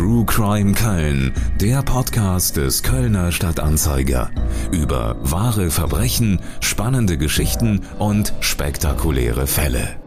[0.00, 4.30] True Crime Köln, der Podcast des Kölner Stadtanzeiger.
[4.72, 10.00] Über wahre Verbrechen, spannende Geschichten und spektakuläre Fälle.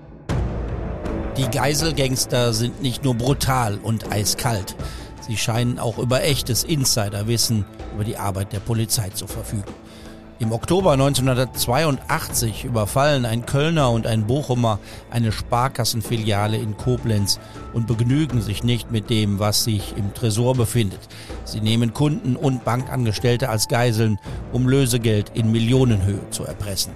[1.38, 4.76] Die Geiselgangster sind nicht nur brutal und eiskalt.
[5.22, 7.64] Sie scheinen auch über echtes Insiderwissen
[7.94, 9.64] über die Arbeit der Polizei zu verfügen.
[10.40, 14.80] Im Oktober 1982 überfallen ein Kölner und ein Bochumer
[15.12, 17.40] eine Sparkassenfiliale in Koblenz
[17.72, 21.00] und begnügen sich nicht mit dem, was sich im Tresor befindet.
[21.46, 24.20] Sie nehmen Kunden und Bankangestellte als Geiseln,
[24.52, 26.94] um Lösegeld in Millionenhöhe zu erpressen.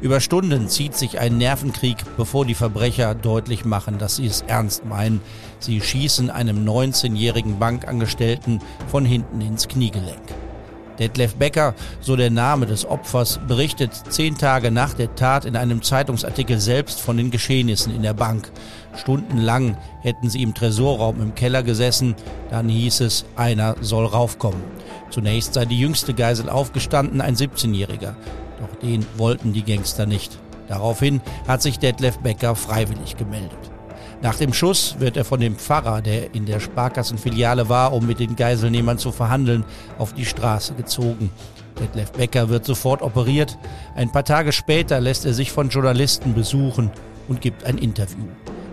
[0.00, 4.86] Über Stunden zieht sich ein Nervenkrieg, bevor die Verbrecher deutlich machen, dass sie es ernst
[4.86, 5.20] meinen.
[5.58, 10.22] Sie schießen einem 19-jährigen Bankangestellten von hinten ins Kniegelenk.
[10.98, 15.82] Detlef Becker, so der Name des Opfers, berichtet zehn Tage nach der Tat in einem
[15.82, 18.50] Zeitungsartikel selbst von den Geschehnissen in der Bank.
[18.96, 22.14] Stundenlang hätten sie im Tresorraum im Keller gesessen,
[22.50, 24.62] dann hieß es, einer soll raufkommen.
[25.10, 28.14] Zunächst sei die jüngste Geisel aufgestanden, ein 17-Jähriger.
[28.60, 30.38] Doch den wollten die Gangster nicht.
[30.68, 33.70] Daraufhin hat sich Detlef Becker freiwillig gemeldet.
[34.20, 38.18] Nach dem Schuss wird er von dem Pfarrer, der in der Sparkassenfiliale war, um mit
[38.18, 39.64] den Geiselnehmern zu verhandeln,
[39.96, 41.30] auf die Straße gezogen.
[41.78, 43.56] Detlef Becker wird sofort operiert.
[43.94, 46.90] Ein paar Tage später lässt er sich von Journalisten besuchen
[47.28, 48.24] und gibt ein Interview.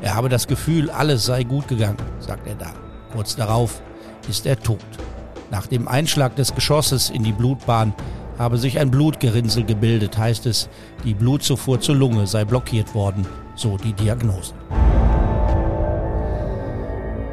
[0.02, 2.74] Er habe das Gefühl, alles sei gut gegangen, sagt er da.
[3.14, 3.82] Kurz darauf
[4.28, 4.80] ist er tot.
[5.52, 7.94] Nach dem Einschlag des Geschosses in die Blutbahn
[8.40, 10.70] habe sich ein Blutgerinnsel gebildet, heißt es,
[11.04, 14.54] die Blutzufuhr zur Lunge sei blockiert worden, so die Diagnose.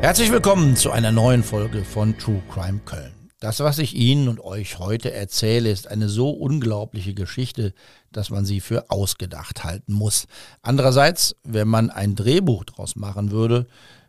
[0.03, 3.31] Herzlich willkommen zu einer neuen Folge von True Crime Köln.
[3.39, 7.73] Das, was ich Ihnen und euch heute erzähle, ist eine so unglaubliche Geschichte,
[8.11, 10.27] dass man sie für ausgedacht halten muss.
[10.61, 13.69] Andererseits, wenn man ein Drehbuch draus machen würde,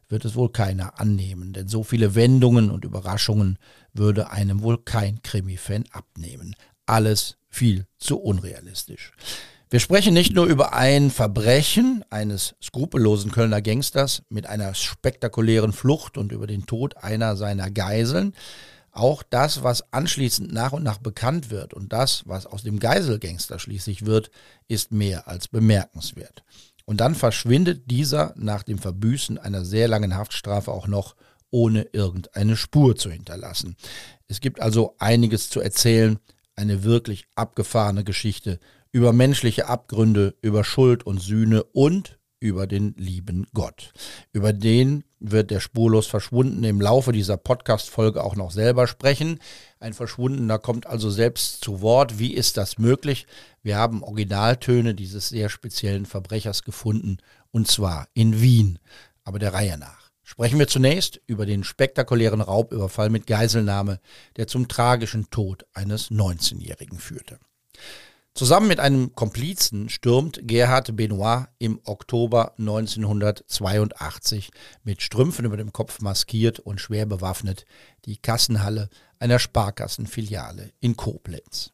[0.09, 3.59] wird es wohl keiner annehmen, denn so viele Wendungen und Überraschungen
[3.93, 6.55] würde einem wohl kein Krimi-Fan abnehmen.
[6.87, 9.11] Alles viel zu unrealistisch.
[9.73, 16.15] Wir sprechen nicht nur über ein Verbrechen eines skrupellosen Kölner Gangsters mit einer spektakulären Flucht
[16.19, 18.35] und über den Tod einer seiner Geiseln.
[18.91, 23.57] Auch das, was anschließend nach und nach bekannt wird und das, was aus dem Geiselgangster
[23.57, 24.29] schließlich wird,
[24.67, 26.43] ist mehr als bemerkenswert.
[26.85, 31.15] Und dann verschwindet dieser nach dem Verbüßen einer sehr langen Haftstrafe auch noch
[31.49, 33.75] ohne irgendeine Spur zu hinterlassen.
[34.27, 36.19] Es gibt also einiges zu erzählen,
[36.55, 38.59] eine wirklich abgefahrene Geschichte
[38.93, 43.91] über menschliche Abgründe, über Schuld und Sühne und über den lieben Gott.
[44.33, 49.39] Über den wird der spurlos Verschwundene im Laufe dieser Podcast-Folge auch noch selber sprechen.
[49.79, 52.19] Ein Verschwundener kommt also selbst zu Wort.
[52.19, 53.25] Wie ist das möglich?
[53.63, 57.17] Wir haben Originaltöne dieses sehr speziellen Verbrechers gefunden,
[57.51, 58.77] und zwar in Wien.
[59.23, 60.11] Aber der Reihe nach.
[60.21, 63.99] Sprechen wir zunächst über den spektakulären Raubüberfall mit Geiselnahme,
[64.35, 67.39] der zum tragischen Tod eines 19-Jährigen führte.
[68.35, 74.49] Zusammen mit einem Komplizen stürmt Gerhard Benoit im Oktober 1982
[74.83, 77.65] mit Strümpfen über dem Kopf maskiert und schwer bewaffnet
[78.05, 78.89] die Kassenhalle
[79.19, 81.73] einer Sparkassenfiliale in Koblenz.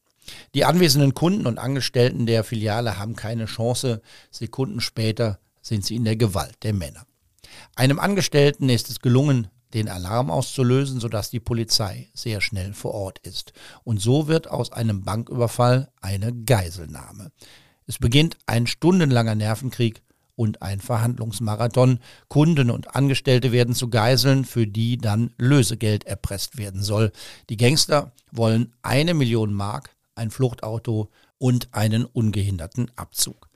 [0.54, 4.02] Die anwesenden Kunden und Angestellten der Filiale haben keine Chance.
[4.30, 7.06] Sekunden später sind sie in der Gewalt der Männer.
[7.76, 13.20] Einem Angestellten ist es gelungen, den Alarm auszulösen, sodass die Polizei sehr schnell vor Ort
[13.20, 13.54] ist.
[13.84, 17.32] Und so wird aus einem Banküberfall eine Geiselnahme.
[17.86, 20.02] Es beginnt ein stundenlanger Nervenkrieg
[20.36, 22.00] und ein Verhandlungsmarathon.
[22.30, 27.12] Kunden und Angestellte werden zu Geiseln, für die dann Lösegeld erpresst werden soll.
[27.50, 33.50] Die Gangster wollen eine Million Mark, ein Fluchtauto und einen ungehinderten Abzug.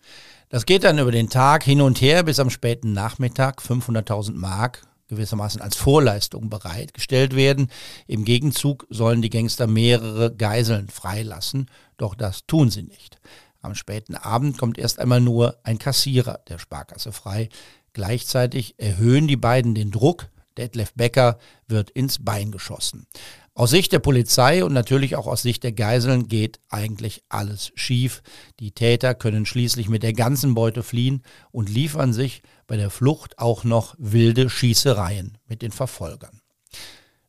[0.49, 3.61] Das geht dann über den Tag hin und her bis am späten Nachmittag.
[3.61, 7.67] 500.000 Mark gewissermaßen als Vorleistung bereitgestellt werden.
[8.07, 13.19] Im Gegenzug sollen die Gangster mehrere Geiseln freilassen, doch das tun sie nicht.
[13.61, 17.49] Am späten Abend kommt erst einmal nur ein Kassierer der Sparkasse frei.
[17.93, 20.29] Gleichzeitig erhöhen die beiden den Druck.
[20.57, 23.07] Detlef Becker wird ins Bein geschossen.
[23.55, 28.23] Aus Sicht der Polizei und natürlich auch aus Sicht der Geiseln geht eigentlich alles schief.
[28.59, 31.21] Die Täter können schließlich mit der ganzen Beute fliehen
[31.51, 36.41] und liefern sich bei der Flucht auch noch wilde Schießereien mit den Verfolgern.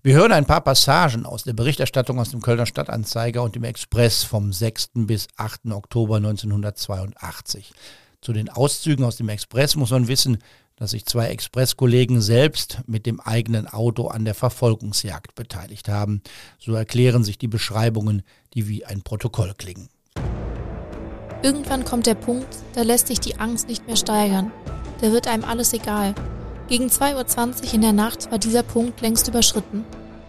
[0.03, 4.23] Wir hören ein paar Passagen aus der Berichterstattung aus dem Kölner Stadtanzeiger und dem Express
[4.23, 4.93] vom 6.
[4.94, 5.73] bis 8.
[5.73, 7.73] Oktober 1982.
[8.23, 10.38] Zu den Auszügen aus dem Express muss man wissen,
[10.76, 16.23] dass sich zwei Expresskollegen selbst mit dem eigenen Auto an der Verfolgungsjagd beteiligt haben.
[16.59, 18.23] So erklären sich die Beschreibungen,
[18.55, 19.88] die wie ein Protokoll klingen.
[21.43, 24.50] Irgendwann kommt der Punkt, da lässt sich die Angst nicht mehr steigern.
[25.00, 26.15] Da wird einem alles egal.
[26.69, 29.85] Gegen 2.20 Uhr in der Nacht war dieser Punkt längst überschritten.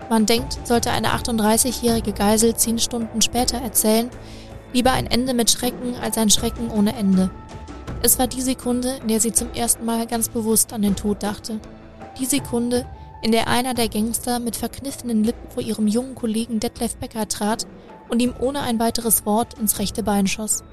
[0.09, 4.09] Man denkt, sollte eine 38-jährige Geisel zehn Stunden später erzählen,
[4.73, 7.31] lieber ein Ende mit Schrecken als ein Schrecken ohne Ende.
[8.01, 11.23] Es war die Sekunde, in der sie zum ersten Mal ganz bewusst an den Tod
[11.23, 11.59] dachte.
[12.19, 12.85] Die Sekunde,
[13.21, 17.65] in der einer der Gangster mit verkniffenen Lippen vor ihrem jungen Kollegen Detlef Becker trat
[18.09, 20.63] und ihm ohne ein weiteres Wort ins rechte Bein schoss.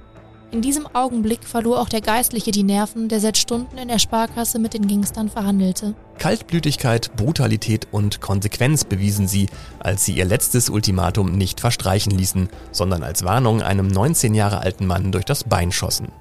[0.51, 4.59] In diesem Augenblick verlor auch der Geistliche die Nerven, der seit Stunden in der Sparkasse
[4.59, 5.95] mit den Gangstern verhandelte.
[6.19, 9.47] Kaltblütigkeit, Brutalität und Konsequenz bewiesen sie,
[9.79, 14.87] als sie ihr letztes Ultimatum nicht verstreichen ließen, sondern als Warnung einem 19 Jahre alten
[14.87, 16.13] Mann durch das Bein schossen.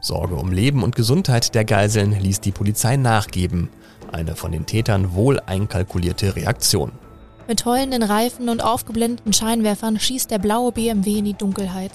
[0.00, 3.68] Sorge um Leben und Gesundheit der Geiseln ließ die Polizei nachgeben.
[4.12, 6.92] Eine von den Tätern wohl einkalkulierte Reaktion.
[7.46, 11.92] Mit heulenden Reifen und aufgeblendeten Scheinwerfern schießt der blaue BMW in die Dunkelheit.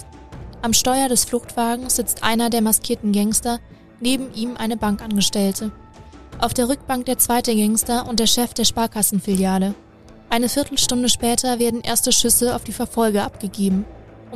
[0.62, 3.58] Am Steuer des Fluchtwagens sitzt einer der maskierten Gangster,
[4.00, 5.72] neben ihm eine Bankangestellte.
[6.38, 9.74] Auf der Rückbank der zweite Gangster und der Chef der Sparkassenfiliale.
[10.28, 13.84] Eine Viertelstunde später werden erste Schüsse auf die Verfolger abgegeben.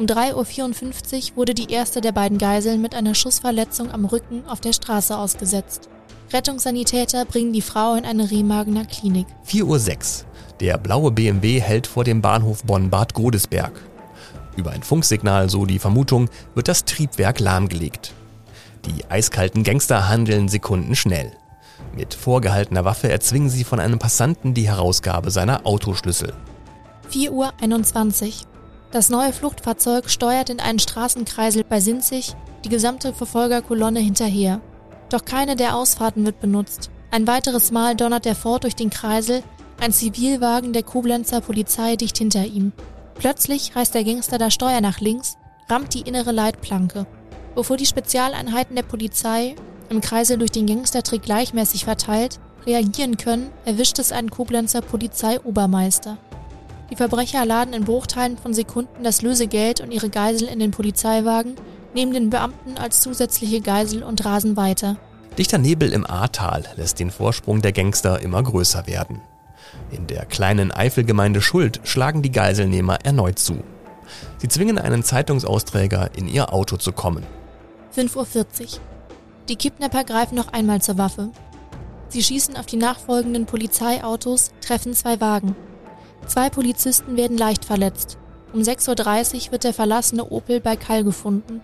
[0.00, 4.58] Um 3.54 Uhr wurde die erste der beiden Geiseln mit einer Schussverletzung am Rücken auf
[4.58, 5.90] der Straße ausgesetzt.
[6.32, 9.26] Rettungssanitäter bringen die Frau in eine Remagener Klinik.
[9.46, 10.26] 4.06 Uhr.
[10.60, 13.72] Der blaue BMW hält vor dem Bahnhof Bonn-Bad Godesberg.
[14.56, 18.14] Über ein Funksignal, so die Vermutung, wird das Triebwerk lahmgelegt.
[18.86, 21.32] Die eiskalten Gangster handeln sekundenschnell.
[21.94, 26.32] Mit vorgehaltener Waffe erzwingen sie von einem Passanten die Herausgabe seiner Autoschlüssel.
[27.12, 28.50] 4.21 Uhr.
[28.92, 32.34] Das neue Fluchtfahrzeug steuert in einen Straßenkreisel bei Sinzig
[32.64, 34.60] die gesamte Verfolgerkolonne hinterher.
[35.10, 36.90] Doch keine der Ausfahrten wird benutzt.
[37.12, 39.42] Ein weiteres Mal donnert der Ford durch den Kreisel,
[39.80, 42.72] ein Zivilwagen der Koblenzer Polizei dicht hinter ihm.
[43.14, 45.36] Plötzlich reißt der Gangster das Steuer nach links,
[45.68, 47.06] rammt die innere Leitplanke.
[47.54, 49.54] Bevor die Spezialeinheiten der Polizei
[49.88, 56.18] im Kreisel durch den Gangstertrick gleichmäßig verteilt reagieren können, erwischt es einen Koblenzer Polizeiobermeister.
[56.90, 61.54] Die Verbrecher laden in Bruchteilen von Sekunden das Lösegeld und ihre Geisel in den Polizeiwagen,
[61.94, 64.96] nehmen den Beamten als zusätzliche Geisel und rasen weiter.
[65.38, 69.20] Dichter Nebel im Ahrtal lässt den Vorsprung der Gangster immer größer werden.
[69.92, 73.62] In der kleinen Eifelgemeinde Schuld schlagen die Geiselnehmer erneut zu.
[74.38, 77.24] Sie zwingen einen Zeitungsausträger, in ihr Auto zu kommen.
[77.96, 78.80] 5.40 Uhr.
[79.48, 81.30] Die Kidnapper greifen noch einmal zur Waffe.
[82.08, 85.54] Sie schießen auf die nachfolgenden Polizeiautos, treffen zwei Wagen.
[86.26, 88.18] Zwei Polizisten werden leicht verletzt.
[88.52, 91.60] Um 6.30 Uhr wird der verlassene Opel bei Kall gefunden.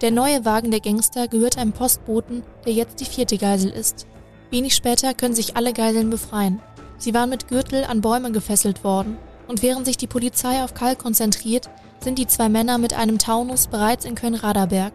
[0.00, 4.06] Der neue Wagen der Gangster gehört einem Postboten, der jetzt die vierte Geisel ist.
[4.50, 6.60] Wenig später können sich alle Geiseln befreien.
[6.98, 9.18] Sie waren mit Gürtel an Bäume gefesselt worden.
[9.48, 11.68] Und während sich die Polizei auf Karl konzentriert,
[12.00, 14.92] sind die zwei Männer mit einem Taunus bereits in Köln-Raderberg.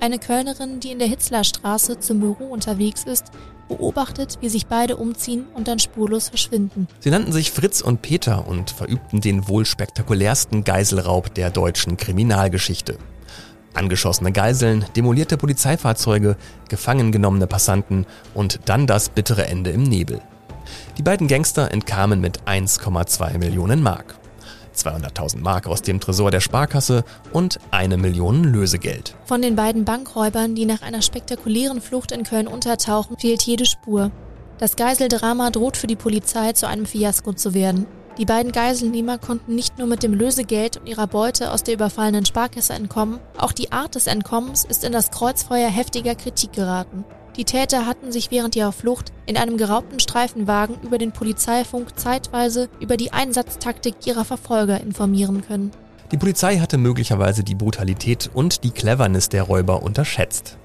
[0.00, 3.26] Eine Kölnerin, die in der Hitzlerstraße zum Büro unterwegs ist,
[3.68, 6.88] beobachtet, wie sich beide umziehen und dann spurlos verschwinden.
[7.00, 12.98] Sie nannten sich Fritz und Peter und verübten den wohl spektakulärsten Geiselraub der deutschen Kriminalgeschichte.
[13.72, 16.36] Angeschossene Geiseln, demolierte Polizeifahrzeuge,
[16.68, 20.20] gefangen genommene Passanten und dann das bittere Ende im Nebel.
[20.96, 24.14] Die beiden Gangster entkamen mit 1,2 Millionen Mark.
[24.76, 29.14] 200.000 Mark aus dem Tresor der Sparkasse und eine Million Lösegeld.
[29.24, 34.10] Von den beiden Bankräubern, die nach einer spektakulären Flucht in Köln untertauchen, fehlt jede Spur.
[34.58, 37.86] Das Geiseldrama droht für die Polizei zu einem Fiasko zu werden.
[38.18, 42.24] Die beiden Geiselnehmer konnten nicht nur mit dem Lösegeld und ihrer Beute aus der überfallenen
[42.24, 47.04] Sparkasse entkommen, auch die Art des Entkommens ist in das Kreuzfeuer heftiger Kritik geraten.
[47.36, 52.68] Die Täter hatten sich während ihrer Flucht in einem geraubten Streifenwagen über den Polizeifunk zeitweise
[52.78, 55.72] über die Einsatztaktik ihrer Verfolger informieren können.
[56.12, 60.58] Die Polizei hatte möglicherweise die Brutalität und die Cleverness der Räuber unterschätzt.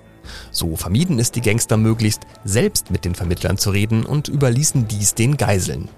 [0.52, 5.16] So vermieden es die Gangster möglichst, selbst mit den Vermittlern zu reden und überließen dies
[5.16, 5.90] den Geiseln.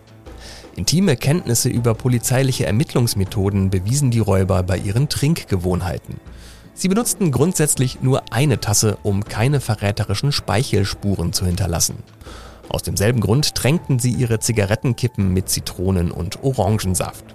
[0.78, 6.16] Intime Kenntnisse über polizeiliche Ermittlungsmethoden bewiesen die Räuber bei ihren Trinkgewohnheiten.
[6.74, 12.04] Sie benutzten grundsätzlich nur eine Tasse, um keine verräterischen Speichelspuren zu hinterlassen.
[12.70, 17.26] Aus demselben Grund tränkten sie ihre Zigarettenkippen mit Zitronen- und Orangensaft.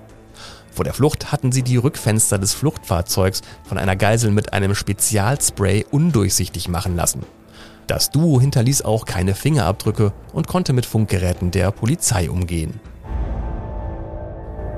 [0.73, 5.87] Vor der Flucht hatten sie die Rückfenster des Fluchtfahrzeugs von einer Geisel mit einem Spezialspray
[5.91, 7.25] undurchsichtig machen lassen.
[7.87, 12.81] Das Duo hinterließ auch keine Fingerabdrücke und konnte mit Funkgeräten der Polizei umgehen.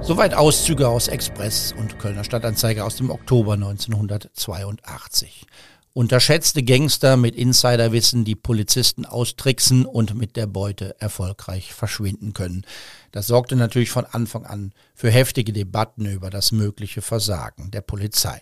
[0.01, 5.45] Soweit Auszüge aus Express und Kölner Stadtanzeiger aus dem Oktober 1982.
[5.93, 12.65] Unterschätzte Gangster mit Insiderwissen, die Polizisten austricksen und mit der Beute erfolgreich verschwinden können.
[13.11, 18.41] Das sorgte natürlich von Anfang an für heftige Debatten über das mögliche Versagen der Polizei.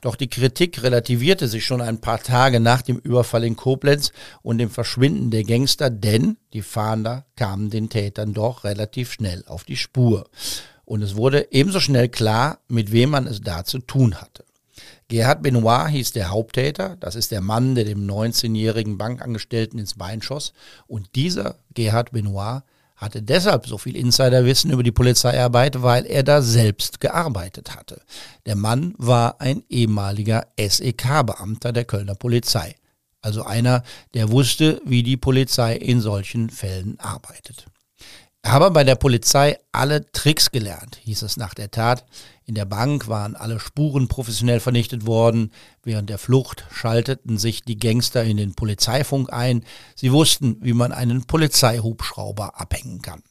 [0.00, 4.12] Doch die Kritik relativierte sich schon ein paar Tage nach dem Überfall in Koblenz
[4.42, 9.64] und dem Verschwinden der Gangster, denn die Fahnder kamen den Tätern doch relativ schnell auf
[9.64, 10.28] die Spur.
[10.88, 14.46] Und es wurde ebenso schnell klar, mit wem man es da zu tun hatte.
[15.08, 16.96] Gerhard Benoit hieß der Haupttäter.
[16.98, 20.54] Das ist der Mann, der dem 19-jährigen Bankangestellten ins Bein schoss.
[20.86, 22.62] Und dieser Gerhard Benoit
[22.96, 28.00] hatte deshalb so viel Insiderwissen über die Polizeiarbeit, weil er da selbst gearbeitet hatte.
[28.46, 32.76] Der Mann war ein ehemaliger SEK-Beamter der Kölner Polizei.
[33.20, 33.82] Also einer,
[34.14, 37.66] der wusste, wie die Polizei in solchen Fällen arbeitet.
[38.48, 42.06] Habe bei der Polizei alle Tricks gelernt, hieß es nach der Tat.
[42.46, 45.52] In der Bank waren alle Spuren professionell vernichtet worden.
[45.82, 49.64] Während der Flucht schalteten sich die Gangster in den Polizeifunk ein.
[49.94, 53.22] Sie wussten, wie man einen Polizeihubschrauber abhängen kann.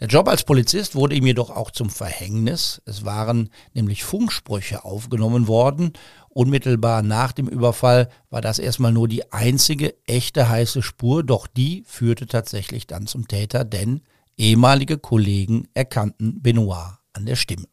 [0.00, 2.80] Der Job als Polizist wurde ihm jedoch auch zum Verhängnis.
[2.86, 5.92] Es waren nämlich Funksprüche aufgenommen worden.
[6.30, 11.84] Unmittelbar nach dem Überfall war das erstmal nur die einzige echte heiße Spur, doch die
[11.86, 14.00] führte tatsächlich dann zum Täter, denn
[14.36, 17.66] ehemalige Kollegen erkannten Benoit an der Stimme.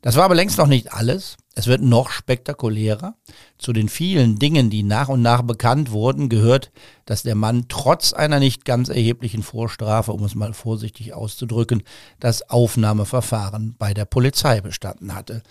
[0.00, 1.36] Das war aber längst noch nicht alles.
[1.54, 3.16] Es wird noch spektakulärer.
[3.58, 6.70] Zu den vielen Dingen, die nach und nach bekannt wurden, gehört,
[7.04, 11.82] dass der Mann trotz einer nicht ganz erheblichen Vorstrafe, um es mal vorsichtig auszudrücken,
[12.20, 15.42] das Aufnahmeverfahren bei der Polizei bestanden hatte.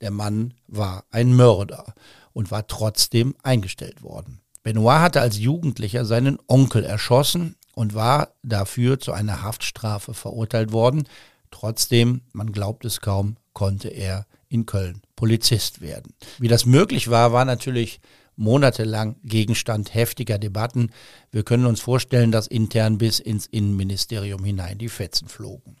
[0.00, 1.94] Der Mann war ein Mörder
[2.32, 4.40] und war trotzdem eingestellt worden.
[4.64, 11.04] Benoit hatte als Jugendlicher seinen Onkel erschossen und war dafür zu einer Haftstrafe verurteilt worden.
[11.50, 16.14] Trotzdem, man glaubt es kaum, konnte er in Köln Polizist werden.
[16.38, 18.00] Wie das möglich war, war natürlich
[18.36, 20.90] monatelang Gegenstand heftiger Debatten.
[21.30, 25.76] Wir können uns vorstellen, dass intern bis ins Innenministerium hinein die Fetzen flogen.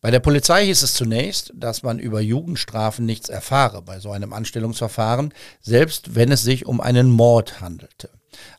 [0.00, 4.32] Bei der Polizei hieß es zunächst, dass man über Jugendstrafen nichts erfahre bei so einem
[4.32, 8.08] Anstellungsverfahren, selbst wenn es sich um einen Mord handelte.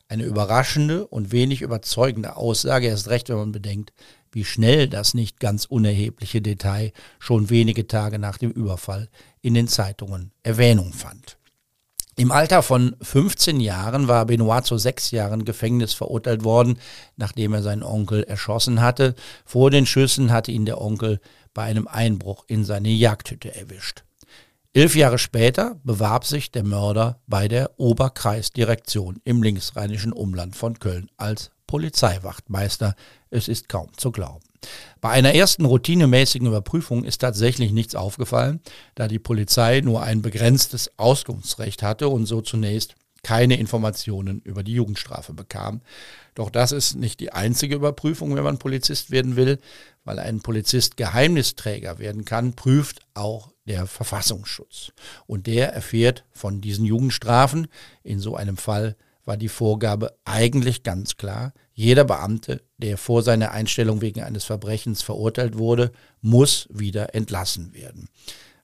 [0.08, 3.92] Eine überraschende und wenig überzeugende Aussage, erst recht, wenn man bedenkt,
[4.30, 9.08] wie schnell das nicht ganz unerhebliche Detail schon wenige Tage nach dem Überfall
[9.42, 11.36] in den Zeitungen Erwähnung fand.
[12.16, 16.78] Im Alter von 15 Jahren war Benoit zu sechs Jahren Gefängnis verurteilt worden,
[17.16, 19.14] nachdem er seinen Onkel erschossen hatte.
[19.46, 21.20] Vor den Schüssen hatte ihn der Onkel
[21.54, 24.04] bei einem Einbruch in seine Jagdhütte erwischt.
[24.74, 31.10] Elf Jahre später bewarb sich der Mörder bei der Oberkreisdirektion im linksrheinischen Umland von Köln
[31.18, 32.94] als Polizeiwachtmeister.
[33.28, 34.42] Es ist kaum zu glauben.
[35.02, 38.60] Bei einer ersten routinemäßigen Überprüfung ist tatsächlich nichts aufgefallen,
[38.94, 44.72] da die Polizei nur ein begrenztes Auskunftsrecht hatte und so zunächst keine Informationen über die
[44.72, 45.82] Jugendstrafe bekam.
[46.34, 49.58] Doch das ist nicht die einzige Überprüfung, wenn man Polizist werden will,
[50.04, 54.92] weil ein Polizist Geheimnisträger werden kann, prüft auch der Verfassungsschutz.
[55.26, 57.68] Und der erfährt von diesen Jugendstrafen.
[58.02, 61.52] In so einem Fall war die Vorgabe eigentlich ganz klar.
[61.74, 68.08] Jeder Beamte, der vor seiner Einstellung wegen eines Verbrechens verurteilt wurde, muss wieder entlassen werden.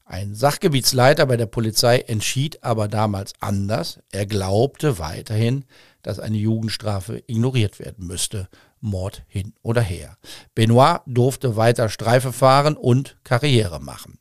[0.04, 4.00] Ein Sachgebietsleiter bei der Polizei entschied aber damals anders.
[4.10, 5.66] Er glaubte weiterhin,
[6.02, 8.48] dass eine Jugendstrafe ignoriert werden müsste.
[8.80, 10.16] Mord hin oder her.
[10.54, 14.18] Benoit durfte weiter Streife fahren und Karriere machen.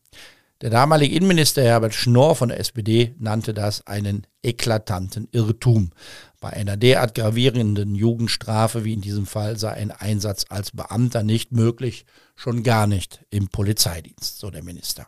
[0.61, 5.91] Der damalige Innenminister Herbert Schnorr von der SPD nannte das einen eklatanten Irrtum.
[6.39, 11.51] Bei einer derart gravierenden Jugendstrafe wie in diesem Fall sei ein Einsatz als Beamter nicht
[11.51, 15.07] möglich, schon gar nicht im Polizeidienst, so der Minister.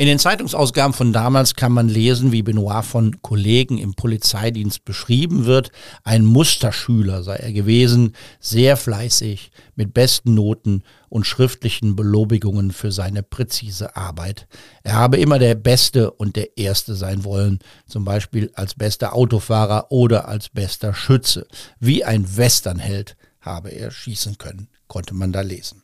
[0.00, 5.44] In den Zeitungsausgaben von damals kann man lesen, wie Benoit von Kollegen im Polizeidienst beschrieben
[5.44, 5.72] wird.
[6.04, 13.22] Ein Musterschüler sei er gewesen, sehr fleißig, mit besten Noten und schriftlichen Belobigungen für seine
[13.22, 14.48] präzise Arbeit.
[14.84, 19.92] Er habe immer der Beste und der Erste sein wollen, zum Beispiel als bester Autofahrer
[19.92, 21.46] oder als bester Schütze.
[21.78, 25.79] Wie ein Westernheld habe er schießen können, konnte man da lesen.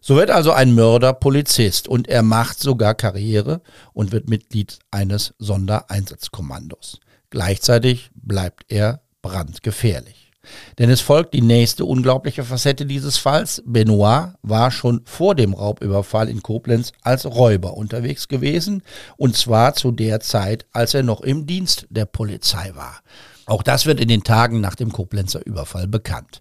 [0.00, 3.60] So wird also ein Mörder Polizist und er macht sogar Karriere
[3.92, 7.00] und wird Mitglied eines Sondereinsatzkommandos.
[7.28, 10.30] Gleichzeitig bleibt er brandgefährlich.
[10.78, 13.62] Denn es folgt die nächste unglaubliche Facette dieses Falls.
[13.66, 18.82] Benoit war schon vor dem Raubüberfall in Koblenz als Räuber unterwegs gewesen
[19.18, 23.00] und zwar zu der Zeit, als er noch im Dienst der Polizei war.
[23.44, 26.40] Auch das wird in den Tagen nach dem Koblenzer Überfall bekannt.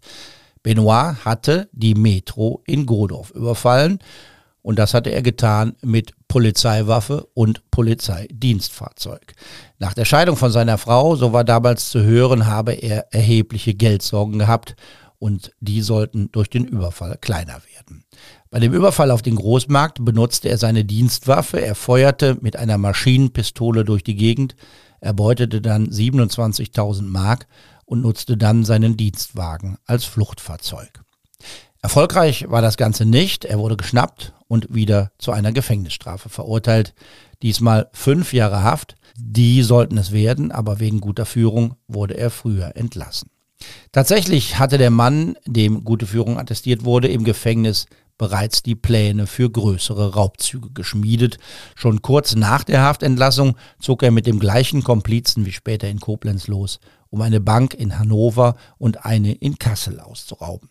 [0.70, 3.98] Benoit hatte die Metro in Godorf überfallen
[4.62, 9.34] und das hatte er getan mit Polizeiwaffe und Polizeidienstfahrzeug.
[9.80, 14.38] Nach der Scheidung von seiner Frau, so war damals zu hören, habe er erhebliche Geldsorgen
[14.38, 14.76] gehabt
[15.18, 18.06] und die sollten durch den Überfall kleiner werden.
[18.52, 23.86] Bei dem Überfall auf den Großmarkt benutzte er seine Dienstwaffe, er feuerte mit einer Maschinenpistole
[23.86, 24.56] durch die Gegend,
[25.00, 27.48] erbeutete dann 27.000 Mark
[27.90, 31.02] und nutzte dann seinen Dienstwagen als Fluchtfahrzeug.
[31.82, 36.94] Erfolgreich war das Ganze nicht, er wurde geschnappt und wieder zu einer Gefängnisstrafe verurteilt.
[37.42, 42.76] Diesmal fünf Jahre Haft, die sollten es werden, aber wegen guter Führung wurde er früher
[42.76, 43.32] entlassen.
[43.92, 47.88] Tatsächlich hatte der Mann, dem gute Führung attestiert wurde, im Gefängnis
[48.20, 51.40] bereits die Pläne für größere Raubzüge geschmiedet.
[51.74, 56.48] Schon kurz nach der Haftentlassung zog er mit dem gleichen Komplizen wie später in Koblenz
[56.48, 56.80] los,
[57.10, 60.70] um eine Bank in Hannover und eine in Kassel auszurauben.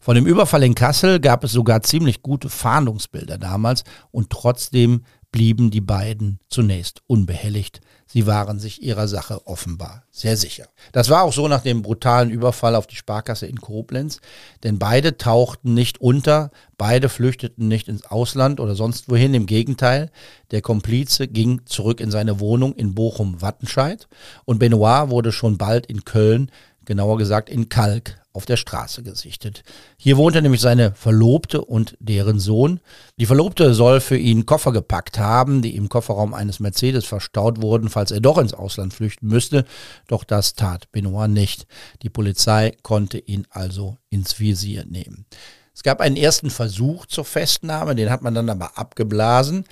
[0.00, 5.70] Von dem Überfall in Kassel gab es sogar ziemlich gute Fahndungsbilder damals und trotzdem blieben
[5.70, 7.80] die beiden zunächst unbehelligt.
[8.10, 10.66] Sie waren sich ihrer Sache offenbar sehr sicher.
[10.92, 14.20] Das war auch so nach dem brutalen Überfall auf die Sparkasse in Koblenz,
[14.64, 20.10] denn beide tauchten nicht unter, beide flüchteten nicht ins Ausland oder sonst wohin, im Gegenteil,
[20.52, 24.08] der Komplize ging zurück in seine Wohnung in Bochum-Wattenscheid
[24.46, 26.50] und Benoit wurde schon bald in Köln,
[26.86, 29.64] genauer gesagt in Kalk, auf der Straße gesichtet.
[29.96, 32.78] Hier wohnte nämlich seine Verlobte und deren Sohn.
[33.16, 37.88] Die Verlobte soll für ihn Koffer gepackt haben, die im Kofferraum eines Mercedes verstaut wurden,
[37.88, 39.64] falls er doch ins Ausland flüchten müsste.
[40.06, 41.66] Doch das tat Benoit nicht.
[42.02, 45.26] Die Polizei konnte ihn also ins Visier nehmen.
[45.74, 49.64] Es gab einen ersten Versuch zur Festnahme, den hat man dann aber abgeblasen.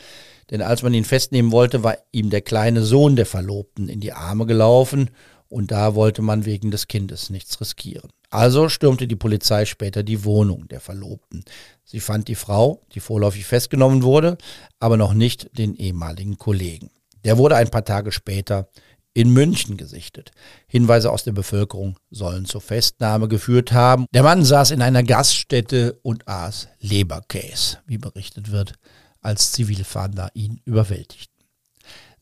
[0.50, 4.12] Denn als man ihn festnehmen wollte, war ihm der kleine Sohn der Verlobten in die
[4.12, 5.10] Arme gelaufen
[5.48, 8.10] und da wollte man wegen des Kindes nichts riskieren.
[8.30, 11.44] Also stürmte die Polizei später die Wohnung der Verlobten.
[11.84, 14.36] Sie fand die Frau, die vorläufig festgenommen wurde,
[14.80, 16.90] aber noch nicht den ehemaligen Kollegen.
[17.24, 18.68] Der wurde ein paar Tage später
[19.14, 20.32] in München gesichtet.
[20.66, 24.04] Hinweise aus der Bevölkerung sollen zur Festnahme geführt haben.
[24.12, 28.74] Der Mann saß in einer Gaststätte und aß Leberkäse, wie berichtet wird,
[29.22, 31.35] als Zivilfahnder ihn überwältigten.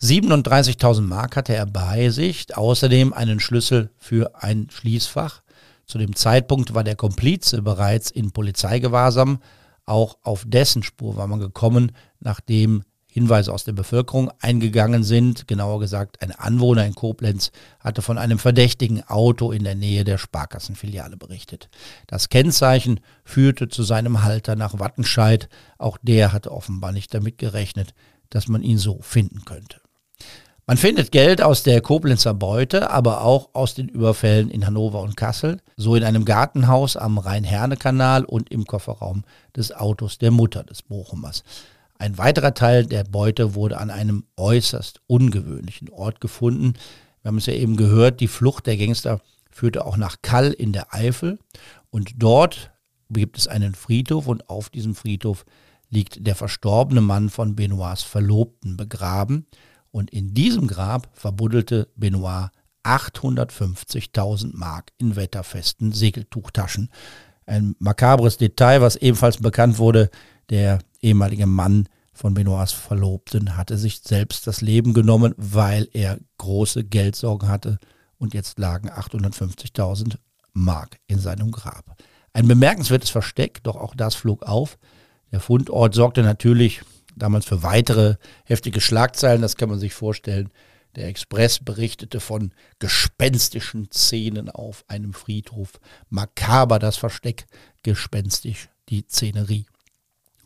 [0.02, 5.42] 37.000 Mark hatte er bei sich, außerdem einen Schlüssel für ein Schließfach.
[5.86, 9.38] Zu dem Zeitpunkt war der Komplize bereits in Polizeigewahrsam.
[9.86, 12.84] Auch auf dessen Spur war man gekommen, nachdem
[13.14, 15.46] Hinweise aus der Bevölkerung eingegangen sind.
[15.46, 20.18] Genauer gesagt, ein Anwohner in Koblenz hatte von einem verdächtigen Auto in der Nähe der
[20.18, 21.68] Sparkassenfiliale berichtet.
[22.08, 25.48] Das Kennzeichen führte zu seinem Halter nach Wattenscheid.
[25.78, 27.94] Auch der hatte offenbar nicht damit gerechnet,
[28.30, 29.83] dass man ihn so finden könnte.
[30.66, 35.14] Man findet Geld aus der Koblenzer Beute, aber auch aus den Überfällen in Hannover und
[35.14, 39.24] Kassel, so in einem Gartenhaus am Rhein-Herne-Kanal und im Kofferraum
[39.54, 41.44] des Autos der Mutter des Bochumers.
[41.98, 46.72] Ein weiterer Teil der Beute wurde an einem äußerst ungewöhnlichen Ort gefunden.
[47.20, 50.72] Wir haben es ja eben gehört, die Flucht der Gangster führte auch nach Kall in
[50.72, 51.38] der Eifel
[51.90, 52.72] und dort
[53.10, 55.44] gibt es einen Friedhof und auf diesem Friedhof
[55.90, 59.46] liegt der verstorbene Mann von Benoits Verlobten begraben.
[59.94, 62.50] Und in diesem Grab verbuddelte Benoit
[62.82, 66.90] 850.000 Mark in wetterfesten Segeltuchtaschen.
[67.46, 70.10] Ein makabres Detail, was ebenfalls bekannt wurde,
[70.50, 76.82] der ehemalige Mann von Benoits Verlobten hatte sich selbst das Leben genommen, weil er große
[76.82, 77.78] Geldsorgen hatte
[78.18, 80.16] und jetzt lagen 850.000
[80.54, 81.94] Mark in seinem Grab.
[82.32, 84.76] Ein bemerkenswertes Versteck, doch auch das flog auf.
[85.30, 86.82] Der Fundort sorgte natürlich
[87.16, 90.50] damals für weitere heftige Schlagzeilen, das kann man sich vorstellen.
[90.96, 95.72] Der Express berichtete von gespenstischen Szenen auf einem Friedhof.
[96.08, 97.46] Makaber das Versteck,
[97.82, 99.66] gespenstisch die Szenerie.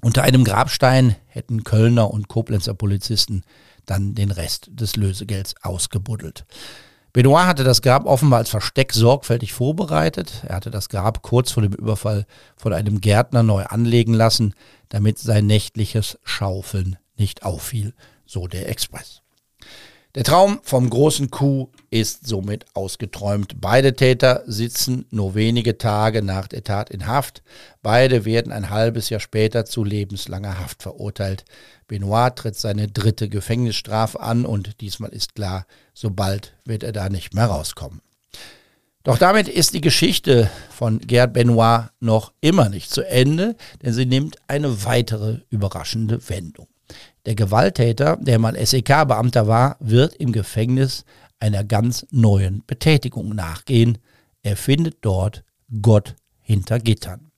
[0.01, 3.43] Unter einem Grabstein hätten Kölner und Koblenzer Polizisten
[3.85, 6.47] dann den Rest des Lösegelds ausgebuddelt.
[7.13, 10.45] Benoit hatte das Grab offenbar als Versteck sorgfältig vorbereitet.
[10.47, 14.55] Er hatte das Grab kurz vor dem Überfall von einem Gärtner neu anlegen lassen,
[14.89, 17.95] damit sein nächtliches Schaufeln nicht auffiel,
[18.27, 19.23] so der Express.
[20.19, 23.61] Der Traum vom großen Coup ist somit ausgeträumt.
[23.61, 27.45] Beide Täter sitzen nur wenige Tage nach der Tat in Haft.
[27.83, 31.45] Beide werden ein halbes Jahr später zu lebenslanger Haft verurteilt.
[31.87, 37.09] Benoit tritt seine dritte Gefängnisstrafe an und diesmal ist klar, so bald wird er da
[37.09, 38.01] nicht mehr rauskommen.
[39.05, 43.55] Doch damit ist die Geschichte von Gerd Benoit noch immer nicht zu Ende,
[43.85, 46.67] denn sie nimmt eine weitere überraschende Wendung.
[47.29, 51.05] Der Gewalttäter, der mal SEK-Beamter war, wird im Gefängnis
[51.39, 53.99] einer ganz neuen Betätigung nachgehen.
[54.41, 55.45] Er findet dort
[55.83, 57.31] Gott hinter Gittern.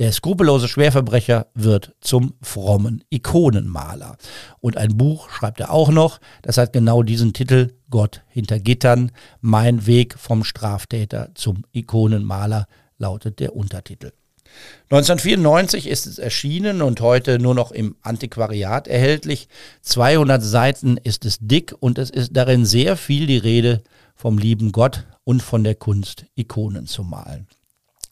[0.00, 4.18] Der skrupellose Schwerverbrecher wird zum frommen Ikonenmaler.
[4.60, 9.12] Und ein Buch schreibt er auch noch, das hat genau diesen Titel Gott hinter Gittern,
[9.40, 12.66] mein Weg vom Straftäter zum Ikonenmaler.
[12.98, 14.12] lautet der Untertitel.
[14.90, 19.48] 1994 ist es erschienen und heute nur noch im Antiquariat erhältlich.
[19.82, 23.82] 200 Seiten ist es dick und es ist darin sehr viel die Rede
[24.14, 27.46] vom lieben Gott und von der Kunst, Ikonen zu malen.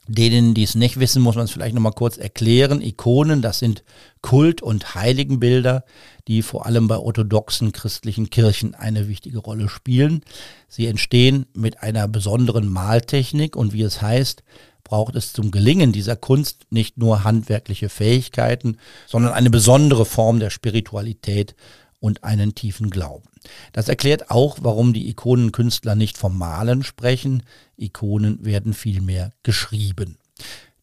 [0.07, 2.81] Denen, die es nicht wissen, muss man es vielleicht nochmal kurz erklären.
[2.81, 3.83] Ikonen, das sind
[4.21, 5.83] Kult- und Heiligenbilder,
[6.27, 10.21] die vor allem bei orthodoxen christlichen Kirchen eine wichtige Rolle spielen.
[10.69, 14.43] Sie entstehen mit einer besonderen Maltechnik und wie es heißt,
[14.87, 20.49] braucht es zum Gelingen dieser Kunst nicht nur handwerkliche Fähigkeiten, sondern eine besondere Form der
[20.49, 21.55] Spiritualität
[21.99, 23.27] und einen tiefen Glauben.
[23.73, 27.43] Das erklärt auch, warum die Ikonenkünstler nicht vom Malen sprechen.
[27.75, 30.17] Ikonen werden vielmehr geschrieben.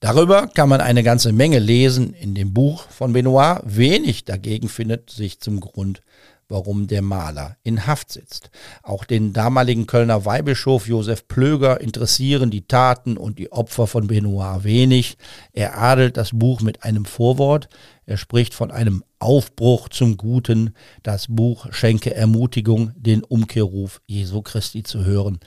[0.01, 3.63] Darüber kann man eine ganze Menge lesen in dem Buch von Benoit.
[3.65, 6.03] Wenig dagegen findet sich zum Grund
[6.49, 8.51] warum der Maler in Haft sitzt.
[8.83, 14.65] Auch den damaligen Kölner Weihbischof Josef Plöger interessieren die Taten und die Opfer von Benoit
[14.65, 15.17] wenig.
[15.53, 17.69] Er adelt das Buch mit einem Vorwort.
[18.07, 20.75] Er spricht von einem Aufbruch zum Guten.
[21.03, 25.41] Das Buch schenke Ermutigung, den Umkehrruf Jesu Christi zu hören.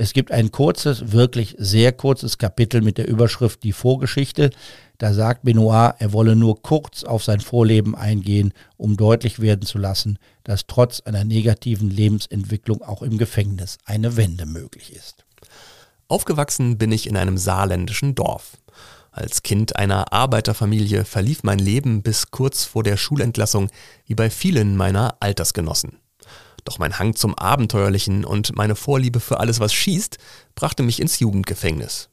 [0.00, 4.50] Es gibt ein kurzes, wirklich sehr kurzes Kapitel mit der Überschrift Die Vorgeschichte.
[5.00, 9.78] Da sagt Benoit, er wolle nur kurz auf sein Vorleben eingehen, um deutlich werden zu
[9.78, 15.24] lassen, dass trotz einer negativen Lebensentwicklung auch im Gefängnis eine Wende möglich ist.
[16.06, 18.58] Aufgewachsen bin ich in einem saarländischen Dorf.
[19.10, 23.70] Als Kind einer Arbeiterfamilie verlief mein Leben bis kurz vor der Schulentlassung
[24.04, 25.96] wie bei vielen meiner Altersgenossen.
[26.66, 30.18] Doch mein Hang zum Abenteuerlichen und meine Vorliebe für alles, was schießt,
[30.54, 32.09] brachte mich ins Jugendgefängnis.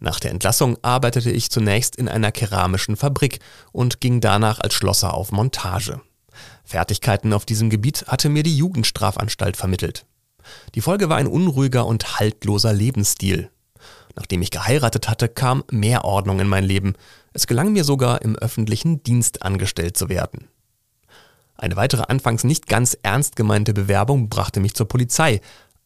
[0.00, 3.40] Nach der Entlassung arbeitete ich zunächst in einer keramischen Fabrik
[3.72, 6.00] und ging danach als Schlosser auf Montage.
[6.64, 10.06] Fertigkeiten auf diesem Gebiet hatte mir die Jugendstrafanstalt vermittelt.
[10.74, 13.50] Die Folge war ein unruhiger und haltloser Lebensstil.
[14.14, 16.94] Nachdem ich geheiratet hatte, kam mehr Ordnung in mein Leben.
[17.32, 20.48] Es gelang mir sogar, im öffentlichen Dienst angestellt zu werden.
[21.56, 25.40] Eine weitere anfangs nicht ganz ernst gemeinte Bewerbung brachte mich zur Polizei,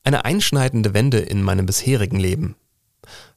[0.04, 2.56] eine einschneidende Wende in meinem bisherigen Leben.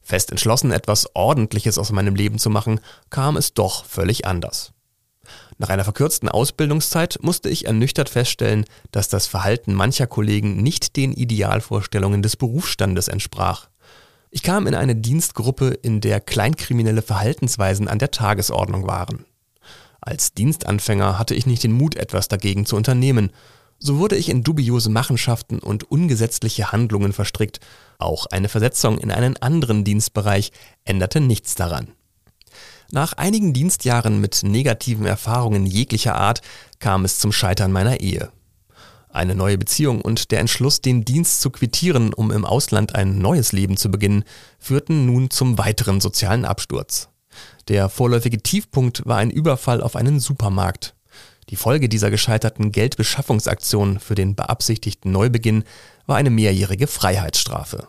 [0.06, 2.78] Fest entschlossen, etwas Ordentliches aus meinem Leben zu machen,
[3.10, 4.72] kam es doch völlig anders.
[5.58, 11.12] Nach einer verkürzten Ausbildungszeit musste ich ernüchtert feststellen, dass das Verhalten mancher Kollegen nicht den
[11.12, 13.68] Idealvorstellungen des Berufsstandes entsprach.
[14.30, 19.24] Ich kam in eine Dienstgruppe, in der kleinkriminelle Verhaltensweisen an der Tagesordnung waren.
[20.00, 23.32] Als Dienstanfänger hatte ich nicht den Mut, etwas dagegen zu unternehmen,
[23.78, 27.60] so wurde ich in dubiose Machenschaften und ungesetzliche Handlungen verstrickt.
[27.98, 30.52] Auch eine Versetzung in einen anderen Dienstbereich
[30.84, 31.88] änderte nichts daran.
[32.90, 36.40] Nach einigen Dienstjahren mit negativen Erfahrungen jeglicher Art
[36.78, 38.30] kam es zum Scheitern meiner Ehe.
[39.08, 43.52] Eine neue Beziehung und der Entschluss, den Dienst zu quittieren, um im Ausland ein neues
[43.52, 44.24] Leben zu beginnen,
[44.58, 47.08] führten nun zum weiteren sozialen Absturz.
[47.68, 50.95] Der vorläufige Tiefpunkt war ein Überfall auf einen Supermarkt.
[51.48, 55.64] Die Folge dieser gescheiterten Geldbeschaffungsaktion für den beabsichtigten Neubeginn
[56.06, 57.86] war eine mehrjährige Freiheitsstrafe.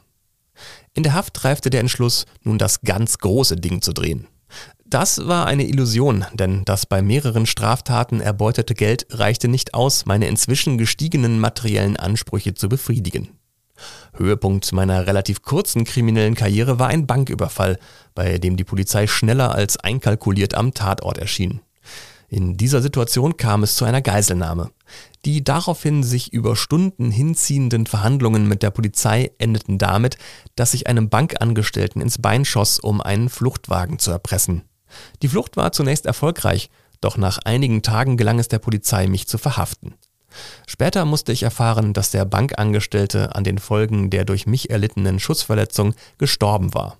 [0.94, 4.28] In der Haft reifte der Entschluss, nun das ganz große Ding zu drehen.
[4.86, 10.28] Das war eine Illusion, denn das bei mehreren Straftaten erbeutete Geld reichte nicht aus, meine
[10.28, 13.30] inzwischen gestiegenen materiellen Ansprüche zu befriedigen.
[14.16, 17.80] Höhepunkt meiner relativ kurzen kriminellen Karriere war ein Banküberfall,
[18.16, 21.62] bei dem die Polizei schneller als einkalkuliert am Tatort erschien.
[22.30, 24.72] In dieser Situation kam es zu einer Geiselnahme.
[25.24, 30.18] Die daraufhin sich über Stunden hinziehenden Verhandlungen mit der Polizei endeten damit,
[30.56, 34.64] dass sich einem Bankangestellten ins Bein schoss, um einen Fluchtwagen zu erpressen.
[35.22, 39.38] Die Flucht war zunächst erfolgreich, doch nach einigen Tagen gelang es der Polizei, mich zu
[39.38, 39.94] verhaften.
[40.66, 45.96] Später musste ich erfahren, dass der Bankangestellte an den Folgen der durch mich erlittenen Schussverletzung
[46.18, 46.98] gestorben war.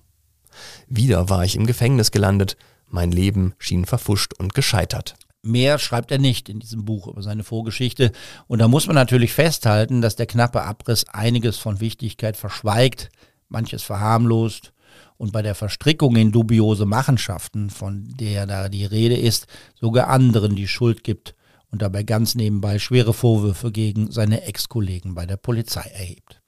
[0.88, 2.56] Wieder war ich im Gefängnis gelandet,
[2.90, 5.14] mein Leben schien verfuscht und gescheitert.
[5.42, 8.12] Mehr schreibt er nicht in diesem Buch über seine Vorgeschichte.
[8.48, 13.08] Und da muss man natürlich festhalten, dass der knappe Abriss einiges von Wichtigkeit verschweigt,
[13.48, 14.72] manches verharmlost
[15.16, 20.56] und bei der Verstrickung in dubiose Machenschaften, von der da die Rede ist, sogar anderen
[20.56, 21.34] die Schuld gibt
[21.70, 26.40] und dabei ganz nebenbei schwere Vorwürfe gegen seine Ex-Kollegen bei der Polizei erhebt.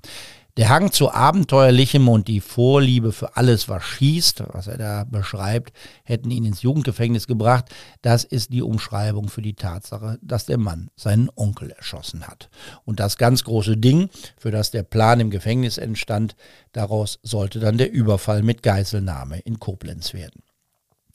[0.57, 5.73] Der Hang zu Abenteuerlichem und die Vorliebe für alles, was schießt, was er da beschreibt,
[6.03, 7.67] hätten ihn ins Jugendgefängnis gebracht.
[8.03, 12.51] Das ist die Umschreibung für die Tatsache, dass der Mann seinen Onkel erschossen hat.
[12.85, 16.35] Und das ganz große Ding, für das der Plan im Gefängnis entstand,
[16.73, 20.43] daraus sollte dann der Überfall mit Geiselnahme in Koblenz werden.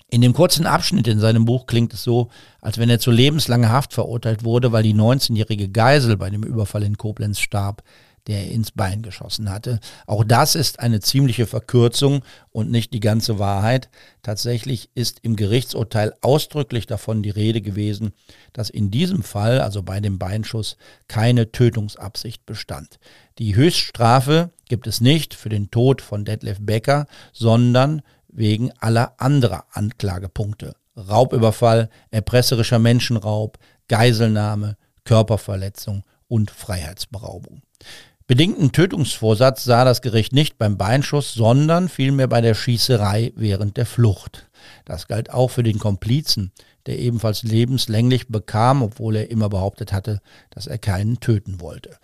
[0.09, 2.29] In dem kurzen Abschnitt in seinem Buch klingt es so,
[2.61, 6.83] als wenn er zu lebenslanger Haft verurteilt wurde, weil die 19-jährige Geisel bei dem Überfall
[6.83, 7.83] in Koblenz starb.
[8.27, 9.79] Der er ins Bein geschossen hatte.
[10.07, 13.89] Auch das ist eine ziemliche Verkürzung und nicht die ganze Wahrheit.
[14.23, 18.13] Tatsächlich ist im Gerichtsurteil ausdrücklich davon die Rede gewesen,
[18.53, 22.99] dass in diesem Fall, also bei dem Beinschuss, keine Tötungsabsicht bestand.
[23.37, 29.65] Die Höchststrafe gibt es nicht für den Tod von Detlef Becker, sondern wegen aller anderer
[29.71, 30.75] Anklagepunkte.
[30.97, 33.57] Raubüberfall, erpresserischer Menschenraub,
[33.87, 37.61] Geiselnahme, Körperverletzung und Freiheitsberaubung.
[38.27, 43.85] Bedingten Tötungsvorsatz sah das Gericht nicht beim Beinschuss, sondern vielmehr bei der Schießerei während der
[43.85, 44.49] Flucht.
[44.83, 46.51] Das galt auch für den Komplizen,
[46.87, 51.99] der ebenfalls lebenslänglich bekam, obwohl er immer behauptet hatte, dass er keinen töten wollte.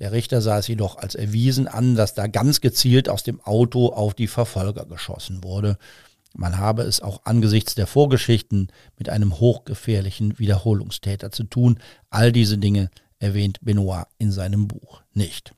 [0.00, 3.90] Der Richter sah es jedoch als erwiesen an, dass da ganz gezielt aus dem Auto
[3.90, 5.78] auf die Verfolger geschossen wurde.
[6.34, 11.78] Man habe es auch angesichts der Vorgeschichten mit einem hochgefährlichen Wiederholungstäter zu tun.
[12.08, 15.54] All diese Dinge erwähnt Benoit in seinem Buch nicht.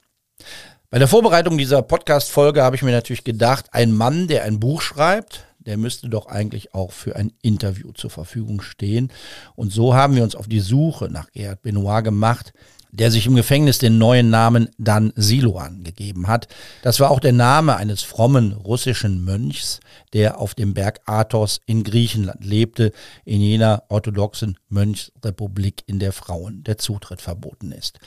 [0.91, 4.83] Bei der Vorbereitung dieser Podcast-Folge habe ich mir natürlich gedacht, ein Mann, der ein Buch
[4.83, 9.11] schreibt, der müsste doch eigentlich auch für ein Interview zur Verfügung stehen.
[9.55, 12.53] Und so haben wir uns auf die Suche nach Gerhard Benoit gemacht,
[12.91, 16.47] der sich im Gefängnis den neuen Namen Dan Siloan gegeben hat.
[16.83, 19.81] Das war auch der Name eines frommen russischen Mönchs,
[20.13, 22.93] der auf dem Berg Athos in Griechenland lebte,
[23.25, 27.99] in jener orthodoxen Mönchsrepublik, in der Frauen der Zutritt verboten ist.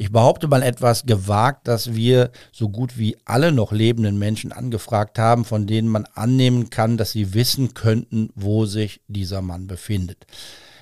[0.00, 5.18] Ich behaupte mal etwas gewagt, dass wir so gut wie alle noch lebenden Menschen angefragt
[5.18, 10.24] haben, von denen man annehmen kann, dass sie wissen könnten, wo sich dieser Mann befindet.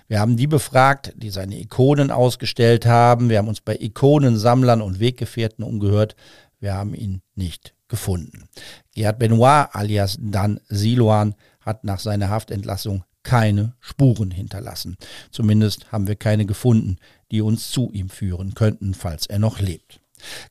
[0.06, 3.28] Wir haben die befragt, die seine Ikonen ausgestellt haben.
[3.28, 6.14] Wir haben uns bei Ikonensammlern und Weggefährten umgehört.
[6.60, 8.48] Wir haben ihn nicht gefunden.
[8.94, 14.96] Gerhard Benoit alias Dan Siloan hat nach seiner Haftentlassung keine Spuren hinterlassen.
[15.30, 16.96] Zumindest haben wir keine gefunden,
[17.30, 20.00] die uns zu ihm führen könnten, falls er noch lebt.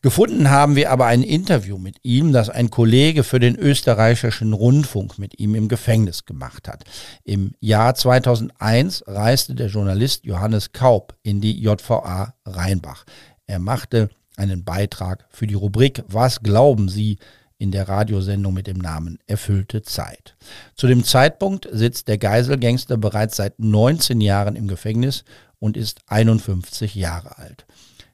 [0.01, 5.19] Gefunden haben wir aber ein Interview mit ihm, das ein Kollege für den österreichischen Rundfunk
[5.19, 6.83] mit ihm im Gefängnis gemacht hat.
[7.23, 13.05] Im Jahr 2001 reiste der Journalist Johannes Kaub in die JVA Rheinbach.
[13.45, 17.17] Er machte einen Beitrag für die Rubrik Was glauben Sie
[17.59, 20.35] in der Radiosendung mit dem Namen Erfüllte Zeit.
[20.75, 25.23] Zu dem Zeitpunkt sitzt der Geiselgangster bereits seit 19 Jahren im Gefängnis
[25.59, 27.65] und ist 51 Jahre alt.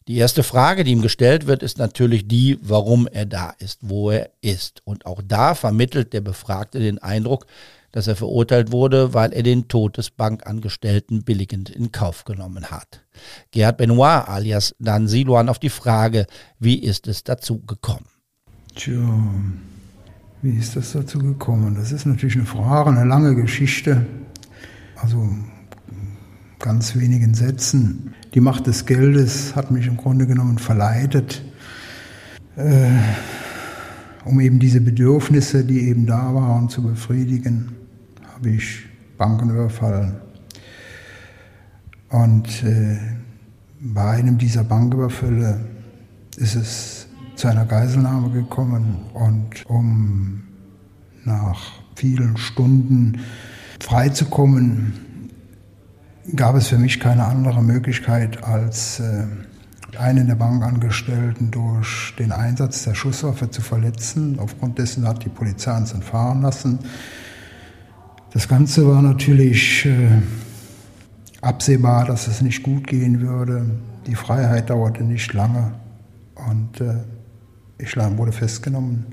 [0.08, 4.12] Die erste Frage, die ihm gestellt wird, ist natürlich die, warum er da ist, wo
[4.12, 4.82] er ist.
[4.84, 7.46] Und auch da vermittelt der Befragte den Eindruck,
[7.94, 13.06] dass er verurteilt wurde, weil er den Tod des Bankangestellten billigend in Kauf genommen hat.
[13.52, 16.26] Gerhard Benoit alias Dan Siluan auf die Frage,
[16.60, 18.08] wie ist es dazu gekommen?
[18.76, 19.00] Tja,
[20.42, 21.76] wie ist das dazu gekommen?
[21.76, 24.06] Das ist natürlich eine Frage, eine lange Geschichte.
[24.96, 25.30] Also
[26.64, 28.14] ganz wenigen Sätzen.
[28.34, 31.44] Die Macht des Geldes hat mich im Grunde genommen verleitet,
[32.56, 32.90] äh,
[34.24, 37.74] um eben diese Bedürfnisse, die eben da waren, zu befriedigen,
[38.34, 38.86] habe ich
[39.18, 40.16] Banken überfallen.
[42.10, 42.98] Und äh,
[43.82, 45.60] bei einem dieser Banküberfälle
[46.38, 50.44] ist es zu einer Geiselnahme gekommen und um
[51.26, 53.20] nach vielen Stunden
[53.82, 55.13] freizukommen,
[56.36, 59.26] gab es für mich keine andere Möglichkeit, als äh,
[59.98, 64.40] einen der Bankangestellten durch den Einsatz der Schusswaffe zu verletzen.
[64.40, 66.80] Aufgrund dessen hat die Polizei uns entfahren lassen.
[68.32, 70.22] Das Ganze war natürlich äh,
[71.42, 73.66] absehbar, dass es nicht gut gehen würde.
[74.08, 75.74] Die Freiheit dauerte nicht lange
[76.50, 77.04] und äh,
[77.78, 79.06] ich wurde festgenommen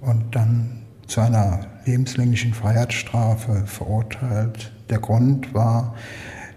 [0.00, 4.73] und dann zu einer lebenslänglichen Freiheitsstrafe verurteilt.
[4.90, 5.94] Der Grund war,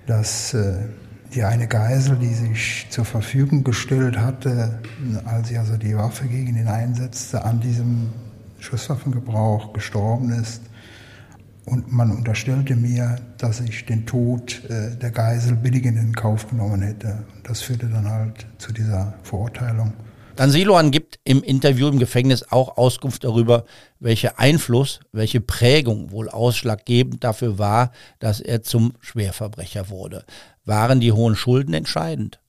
[0.05, 0.85] dass äh,
[1.33, 4.79] die eine Geisel, die sich zur Verfügung gestellt hatte,
[5.25, 8.09] als sie also die Waffe gegen ihn einsetzte, an diesem
[8.59, 10.61] Schusswaffengebrauch gestorben ist.
[11.65, 16.81] Und man unterstellte mir, dass ich den Tod äh, der Geisel billigend in Kauf genommen
[16.81, 17.25] hätte.
[17.43, 19.91] Das führte dann halt zu dieser Verurteilung.
[20.37, 23.65] Dan Siloan gibt im Interview im Gefängnis auch Auskunft darüber,
[23.99, 30.25] welcher Einfluss, welche Prägung wohl ausschlaggebend dafür war, dass er zum Schwerverbrecher wurde.
[30.63, 32.39] Waren die hohen Schulden entscheidend?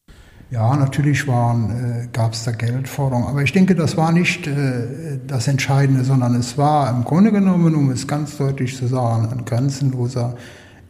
[0.50, 5.48] Ja, natürlich äh, gab es da Geldforderungen, aber ich denke, das war nicht äh, das
[5.48, 10.36] Entscheidende, sondern es war im Grunde genommen, um es ganz deutlich zu sagen, ein grenzenloser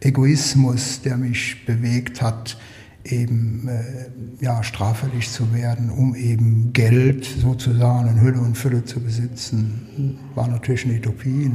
[0.00, 2.56] Egoismus, der mich bewegt hat,
[3.12, 9.01] eben äh, ja, straffällig zu werden, um eben Geld sozusagen in Hülle und Fülle zu
[9.01, 11.51] besitzen, war natürlich eine Utopie,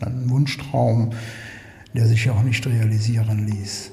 [0.00, 1.12] ein, Wunschtraum,
[1.94, 3.92] der sich auch nicht realisieren ließ.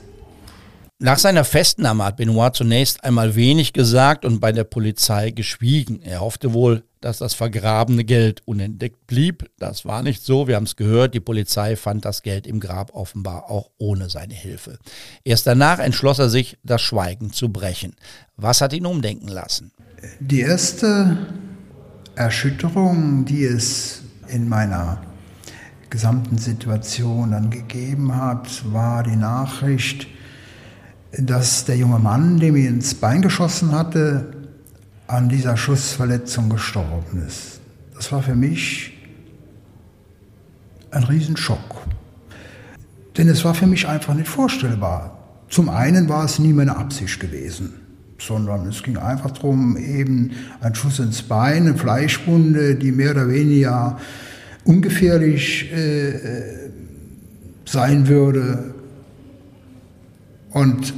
[0.99, 6.01] Nach seiner Festnahme hat Benoit zunächst einmal wenig gesagt und bei der Polizei geschwiegen.
[6.01, 9.49] Er hoffte wohl, dass das vergrabene Geld unentdeckt blieb.
[9.59, 10.47] Das war nicht so.
[10.47, 11.13] Wir haben es gehört.
[11.13, 14.79] Die Polizei fand das Geld im Grab offenbar auch ohne seine Hilfe.
[15.25, 17.95] Erst danach entschloss er sich, das Schweigen zu brechen.
[18.37, 19.73] Was hat ihn umdenken lassen?
[20.21, 21.17] Die erste
[22.15, 25.01] Erschütterung, die es in meiner
[25.89, 30.07] gesamten Situation dann gegeben hat, war die Nachricht,
[31.11, 34.42] dass der junge Mann, dem ihn ins Bein geschossen hatte,
[35.07, 37.59] an dieser Schussverletzung gestorben ist.
[37.95, 38.93] Das war für mich
[40.91, 41.87] ein Riesenschock.
[43.17, 45.17] Denn es war für mich einfach nicht vorstellbar.
[45.49, 47.73] Zum einen war es nie meine Absicht gewesen,
[48.19, 53.29] sondern es ging einfach darum, eben ein Schuss ins Bein, eine Fleischwunde, die mehr oder
[53.29, 53.99] weniger
[54.63, 56.69] ungefährlich äh, äh
[57.65, 58.73] sein würde.
[60.51, 60.93] Und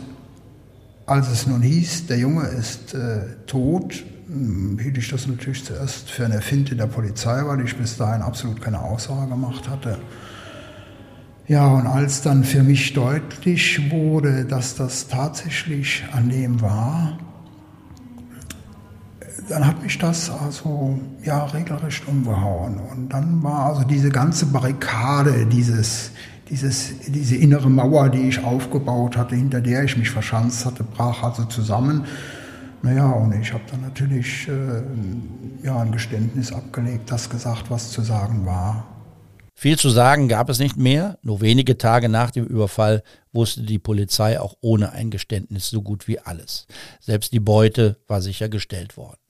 [1.06, 6.10] als es nun hieß, der Junge ist äh, tot, hm, hielt ich das natürlich zuerst
[6.10, 10.00] für eine Finte der Polizei, weil ich bis dahin absolut keine Aussage gemacht hatte.
[11.48, 17.20] Ja, und als dann für mich deutlich wurde, dass das tatsächlich an dem war,
[19.48, 22.80] dann hat mich das also ja regelrecht umgehauen.
[22.80, 26.10] Und dann war also diese ganze Barrikade, dieses,
[26.50, 31.24] dieses, diese innere Mauer, die ich aufgebaut hatte, hinter der ich mich verschanzt hatte, brach
[31.24, 32.06] also zusammen.
[32.82, 38.02] Naja, und ich habe dann natürlich äh, ja, ein Geständnis abgelegt, das gesagt, was zu
[38.02, 38.86] sagen war.
[39.58, 41.18] Viel zu sagen gab es nicht mehr.
[41.24, 46.08] Nur wenige Tage nach dem Überfall wusste die Polizei auch ohne ein Geständnis so gut
[46.08, 46.68] wie alles.
[47.00, 49.25] Selbst die Beute war sichergestellt worden.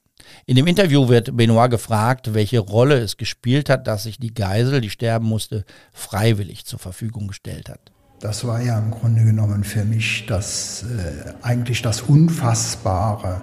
[0.45, 4.81] In dem Interview wird Benoit gefragt, welche Rolle es gespielt hat, dass sich die Geisel,
[4.81, 7.91] die sterben musste, freiwillig zur Verfügung gestellt hat.
[8.19, 13.41] Das war ja im Grunde genommen für mich das äh, eigentlich das Unfassbare,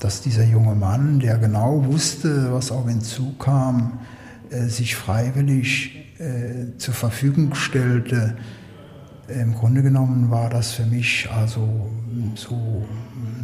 [0.00, 4.00] dass dieser junge Mann, der genau wusste, was auf ihn zukam,
[4.50, 8.36] äh, sich freiwillig äh, zur Verfügung stellte.
[9.28, 11.90] Im Grunde genommen war das für mich also
[12.34, 12.86] so,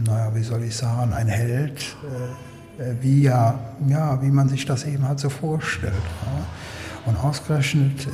[0.06, 2.53] naja, wie soll ich sagen, ein Held äh,
[3.00, 3.58] wie, ja,
[3.88, 5.92] ja, wie man sich das eben halt so vorstellt.
[5.94, 7.10] Ja.
[7.10, 8.10] Und ausgerechnet, äh,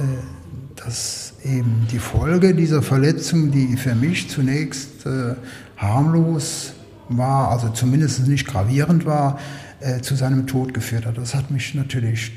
[0.84, 5.34] dass eben die Folge dieser Verletzung, die für mich zunächst äh,
[5.76, 6.74] harmlos
[7.08, 9.38] war, also zumindest nicht gravierend war,
[9.80, 11.18] äh, zu seinem Tod geführt hat.
[11.18, 12.32] Das hat mich natürlich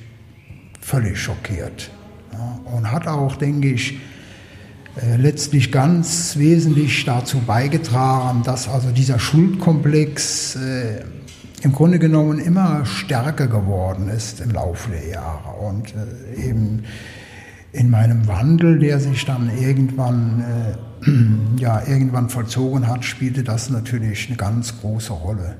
[0.80, 1.90] völlig schockiert.
[2.32, 2.60] Ja.
[2.76, 4.00] Und hat auch, denke ich,
[5.02, 11.04] äh, letztlich ganz wesentlich dazu beigetragen, dass also dieser Schuldkomplex äh,
[11.64, 15.56] im Grunde genommen immer stärker geworden ist im Laufe der Jahre.
[15.66, 16.84] Und äh, eben
[17.72, 21.10] in meinem Wandel, der sich dann irgendwann, äh,
[21.62, 25.56] ja, irgendwann vollzogen hat, spielte das natürlich eine ganz große Rolle.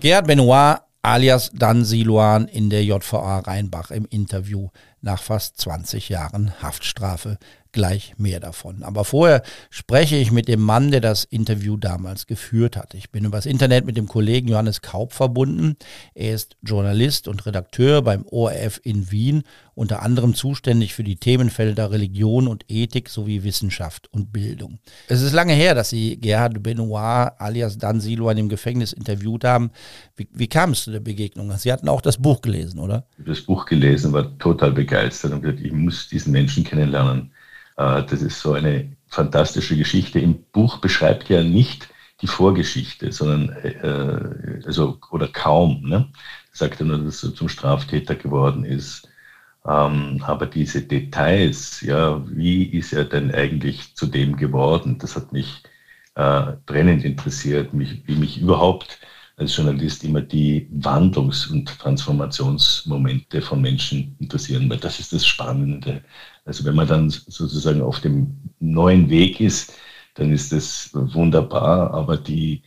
[0.00, 4.68] Gerhard Benoit alias Dan Siluan in der JVA Rheinbach im Interview
[5.00, 7.38] nach fast 20 Jahren Haftstrafe
[7.72, 8.82] gleich mehr davon.
[8.82, 12.94] Aber vorher spreche ich mit dem Mann, der das Interview damals geführt hat.
[12.94, 15.76] Ich bin übers Internet mit dem Kollegen Johannes Kaup verbunden.
[16.14, 19.42] Er ist Journalist und Redakteur beim ORF in Wien,
[19.74, 24.78] unter anderem zuständig für die Themenfelder Religion und Ethik sowie Wissenschaft und Bildung.
[25.06, 29.44] Es ist lange her, dass Sie Gerhard Benoit alias Dan Silo in dem Gefängnis interviewt
[29.44, 29.70] haben.
[30.16, 31.56] Wie, wie kam es zu der Begegnung?
[31.58, 33.06] Sie hatten auch das Buch gelesen, oder?
[33.18, 37.32] Das Buch gelesen, war total begeistert und gesagt, ich muss diesen Menschen kennenlernen.
[37.78, 40.20] Äh, das ist so eine fantastische Geschichte.
[40.20, 41.88] Im Buch beschreibt er nicht
[42.20, 45.82] die Vorgeschichte, sondern äh, also oder kaum.
[45.88, 46.08] Ne?
[46.52, 49.08] Sagt er nur, dass er zum Straftäter geworden ist.
[49.66, 54.98] Ähm, aber diese Details, ja, wie ist er denn eigentlich zu dem geworden?
[54.98, 55.62] Das hat mich
[56.16, 58.98] äh, brennend interessiert, mich, wie mich überhaupt
[59.38, 66.02] als Journalist immer die Wandlungs- und Transformationsmomente von Menschen interessieren, weil das ist das Spannende.
[66.48, 69.74] Also wenn man dann sozusagen auf dem neuen Weg ist,
[70.14, 72.62] dann ist das wunderbar, aber die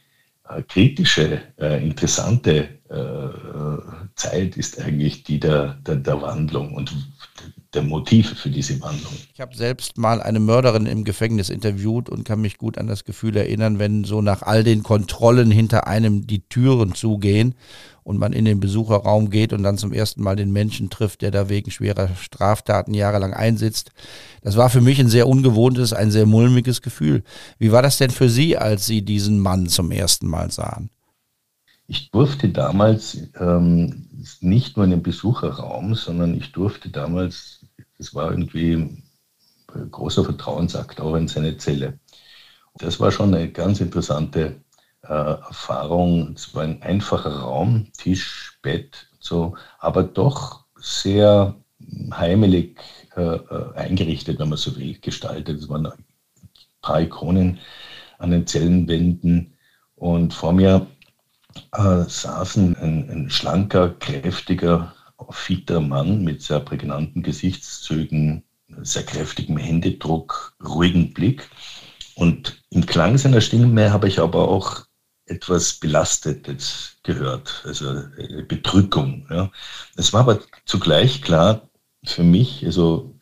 [0.47, 6.93] äh, kritische, äh, interessante äh, Zeit ist eigentlich die der, der, der Wandlung und
[7.73, 9.13] der Motive für diese Wandlung.
[9.33, 13.03] Ich habe selbst mal eine Mörderin im Gefängnis interviewt und kann mich gut an das
[13.03, 17.55] Gefühl erinnern, wenn so nach all den Kontrollen hinter einem die Türen zugehen
[18.03, 21.31] und man in den Besucherraum geht und dann zum ersten Mal den Menschen trifft, der
[21.31, 23.91] da wegen schwerer Straftaten jahrelang einsitzt.
[24.41, 27.23] Das war für mich ein sehr ungewohntes, ein sehr mulmiges Gefühl.
[27.59, 30.89] Wie war das denn für Sie, als Sie diesen Mann zum ersten Mal sahen?
[31.87, 34.07] Ich durfte damals ähm,
[34.39, 37.65] nicht nur in den Besucherraum, sondern ich durfte damals,
[37.97, 39.03] das war irgendwie ein
[39.91, 41.99] großer Vertrauensakt, auch in seine Zelle.
[42.75, 44.55] Das war schon eine ganz interessante
[45.11, 46.33] äh, Erfahrung.
[46.35, 51.55] Es war ein einfacher Raum, Tisch, Bett, so, aber doch sehr
[52.13, 52.79] heimelig
[53.17, 55.59] äh, äh eingerichtet, wenn man so will, gestaltet.
[55.59, 56.05] Es waren ein
[56.81, 57.59] paar Ikonen
[58.19, 59.53] an den Zellenwänden
[59.95, 60.87] und vor mir
[61.73, 64.93] äh, saßen ein, ein, schlanker, kräftiger,
[65.29, 68.43] fitter Mann mit sehr prägnanten Gesichtszügen,
[68.81, 71.49] sehr kräftigem Händedruck, ruhigen Blick.
[72.15, 74.85] Und im Klang seiner Stimme habe ich aber auch
[75.31, 79.25] etwas Belastetes gehört, also eine Bedrückung.
[79.29, 79.51] Ja.
[79.95, 81.69] Es war aber zugleich klar
[82.03, 83.15] für mich, also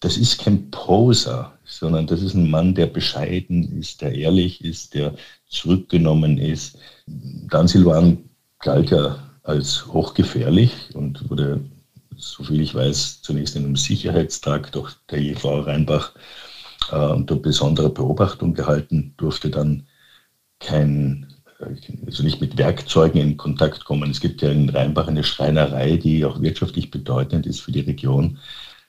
[0.00, 4.94] das ist kein Poser, sondern das ist ein Mann, der bescheiden ist, der ehrlich ist,
[4.94, 5.14] der
[5.48, 6.78] zurückgenommen ist.
[7.06, 8.28] Dan Silvan
[8.60, 11.64] galt ja als hochgefährlich und wurde,
[12.16, 16.12] soviel ich weiß, zunächst in einem Sicherheitstrakt durch der JV Rheinbach
[16.90, 19.86] äh, unter besonderer Beobachtung gehalten, durfte dann
[20.60, 24.10] kein also nicht mit Werkzeugen in Kontakt kommen.
[24.10, 28.38] Es gibt ja in Rheinbach eine Schreinerei, die auch wirtschaftlich bedeutend ist für die Region.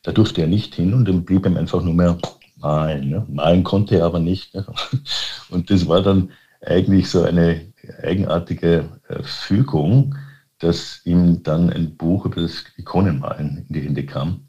[0.03, 2.17] Da durfte er nicht hin und dann blieb ihm einfach nur mehr
[2.57, 3.09] malen.
[3.09, 3.25] Ne?
[3.29, 4.53] Malen konnte er aber nicht.
[4.53, 4.65] Ne?
[5.49, 10.15] Und das war dann eigentlich so eine eigenartige äh, Fügung,
[10.59, 14.47] dass ihm dann ein Buch über das Ikonenmalen in die Hände kam.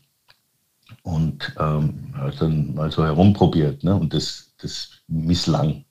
[1.02, 3.84] Und ähm, hat dann mal so herumprobiert.
[3.84, 3.94] Ne?
[3.94, 5.84] Und das, das misslang.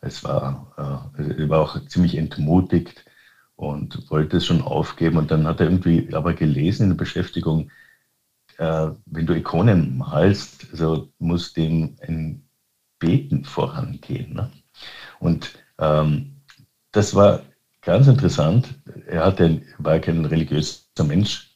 [0.00, 3.04] Es war, äh, er war auch ziemlich entmutigt
[3.56, 5.18] und wollte es schon aufgeben.
[5.18, 7.70] Und dann hat er irgendwie aber gelesen in der Beschäftigung,
[8.58, 12.48] äh, wenn du Ikonen malst, also muss dem ein
[12.98, 14.34] Beten vorangehen.
[14.34, 14.50] Ne?
[15.18, 16.36] Und ähm,
[16.92, 17.42] das war
[17.82, 18.74] ganz interessant.
[19.06, 21.50] Er hatte, war kein religiöser Mensch.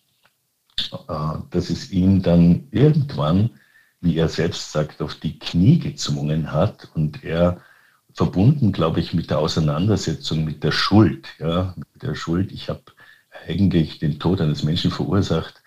[1.09, 3.51] Äh, dass es ihn dann irgendwann,
[4.01, 7.61] wie er selbst sagt, auf die Knie gezwungen hat und er
[8.15, 11.29] verbunden, glaube ich, mit der Auseinandersetzung mit der Schuld.
[11.39, 12.83] Ja, mit der Schuld, ich habe
[13.47, 15.63] eigentlich den Tod eines Menschen verursacht.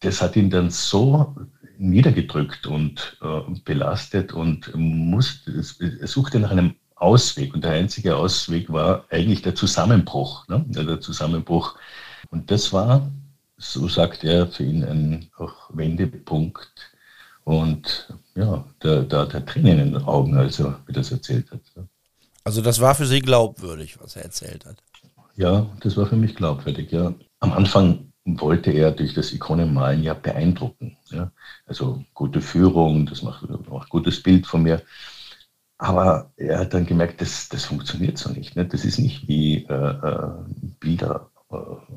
[0.00, 1.34] Das hat ihn dann so
[1.78, 7.52] niedergedrückt und äh, belastet und musste, er suchte nach einem Ausweg.
[7.54, 10.46] Und der einzige Ausweg war eigentlich der Zusammenbruch.
[10.48, 10.64] Ne?
[10.68, 11.76] Der Zusammenbruch.
[12.30, 13.10] Und das war,
[13.56, 16.91] so sagt er, für ihn ein auch Wendepunkt
[17.44, 21.50] und ja, da, da hat er Tränen in den Augen, als er wie das erzählt
[21.50, 21.60] hat.
[22.44, 24.76] Also das war für Sie glaubwürdig, was er erzählt hat.
[25.36, 27.14] Ja, das war für mich glaubwürdig, ja.
[27.40, 30.96] Am Anfang wollte er durch das Ikonenmalen ja beeindrucken.
[31.10, 31.30] Ja.
[31.66, 34.82] Also gute Führung, das macht auch ein gutes Bild von mir.
[35.78, 38.54] Aber er hat dann gemerkt, das, das funktioniert so nicht.
[38.54, 38.64] Ne?
[38.66, 40.28] Das ist nicht wie äh, äh,
[40.78, 41.31] Bilder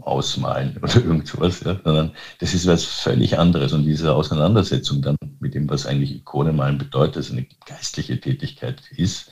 [0.02, 3.74] ausmalen oder irgend sowas, ja, sondern das ist was völlig anderes.
[3.74, 9.32] Und diese Auseinandersetzung dann mit dem, was eigentlich Ikonenmalen bedeutet, dass eine geistliche Tätigkeit ist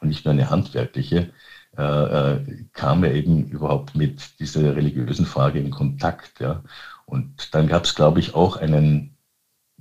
[0.00, 1.30] und nicht nur eine handwerkliche,
[1.76, 6.40] äh, äh, kam er eben überhaupt mit dieser religiösen Frage in Kontakt.
[6.40, 6.62] Ja.
[7.06, 9.16] Und dann gab es, glaube ich, auch einen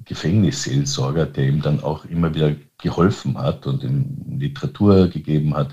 [0.06, 5.70] Gefängnisseelsorger, der ihm dann auch immer wieder geholfen hat und ihm Literatur gegeben hat.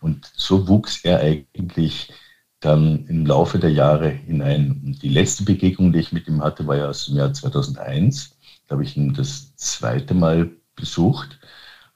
[0.00, 2.12] Und so wuchs er eigentlich
[2.60, 4.80] dann im Laufe der Jahre hinein.
[4.84, 8.36] Und die letzte Begegnung, die ich mit ihm hatte, war ja aus dem Jahr 2001.
[8.66, 11.38] Da habe ich ihn das zweite Mal besucht.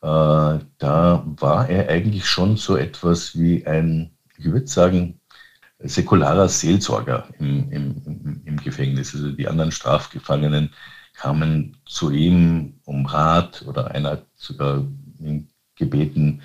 [0.03, 5.21] Äh, da war er eigentlich schon so etwas wie ein, ich würde sagen,
[5.79, 9.15] säkularer Seelsorger im, im, im Gefängnis.
[9.15, 10.71] Also die anderen Strafgefangenen
[11.15, 14.85] kamen zu ihm um Rat oder einer hat sogar
[15.19, 16.43] ihn gebeten,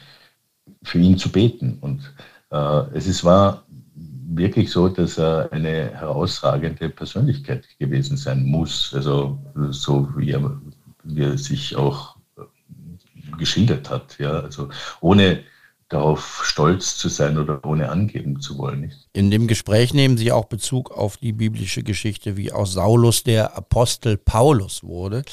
[0.83, 1.77] für ihn zu beten.
[1.81, 2.13] Und
[2.51, 3.63] äh, es ist, war
[4.29, 8.93] wirklich so, dass er eine herausragende Persönlichkeit gewesen sein muss.
[8.93, 10.59] Also so wie er,
[11.03, 12.17] wie er sich auch
[13.37, 14.17] geschildert hat.
[14.19, 14.69] Ja, also
[14.99, 15.43] ohne
[15.89, 18.81] darauf stolz zu sein oder ohne angeben zu wollen.
[18.81, 19.07] Nicht?
[19.13, 23.55] In dem Gespräch nehmen Sie auch Bezug auf die biblische Geschichte, wie aus Saulus der
[23.55, 25.23] Apostel Paulus wurde.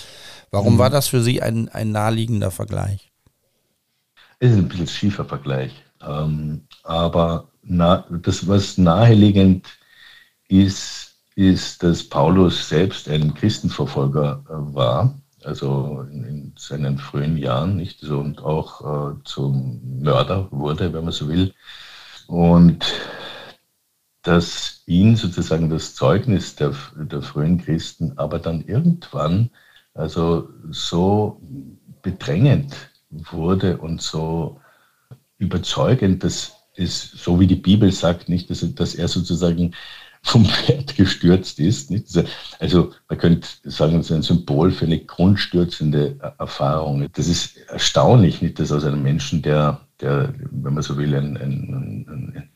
[0.52, 0.78] Warum mhm.
[0.78, 3.10] war das für Sie ein, ein naheliegender Vergleich?
[4.38, 5.72] Es ist ein bisschen schiefer Vergleich.
[6.00, 9.66] Ähm, aber na, das, was naheliegend
[10.48, 17.76] ist, ist, dass Paulus selbst ein Christenverfolger äh, war, also in, in, seinen frühen Jahren,
[17.76, 21.52] nicht so, und auch äh, zum Mörder wurde, wenn man so will.
[22.26, 22.86] Und
[24.22, 29.50] dass ihn sozusagen das Zeugnis der, der frühen Christen aber dann irgendwann
[29.92, 31.40] also so
[32.02, 32.74] bedrängend
[33.10, 34.60] wurde und so
[35.38, 39.74] überzeugend, dass ist, so wie die Bibel sagt, nicht, dass, dass er sozusagen
[40.22, 41.90] vom Pferd gestürzt ist.
[41.90, 42.06] Nicht?
[42.58, 47.08] Also man könnte sagen, das ist ein Symbol für eine grundstürzende Erfahrung.
[47.12, 51.36] Das ist erstaunlich, nicht, dass aus einem Menschen, der, der wenn man so will, ein,
[51.36, 52.50] ein, ein,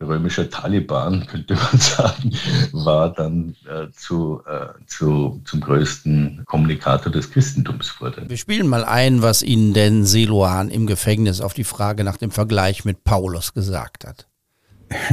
[0.00, 2.32] römischer Taliban, könnte man sagen,
[2.72, 8.28] war dann äh, zu, äh, zu, zum größten Kommunikator des Christentums wurde.
[8.28, 12.30] Wir spielen mal ein, was Ihnen denn Siloan im Gefängnis auf die Frage nach dem
[12.30, 14.26] Vergleich mit Paulus gesagt hat.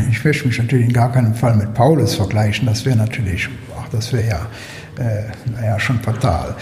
[0.09, 2.65] Ich möchte mich natürlich in gar keinem Fall mit Paulus vergleichen.
[2.65, 3.47] Das wäre natürlich,
[3.79, 4.47] ach, das wäre ja,
[4.97, 6.55] äh, naja, schon fatal.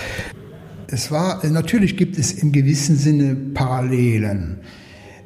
[0.88, 4.60] Es war, natürlich gibt es im gewissen Sinne Parallelen.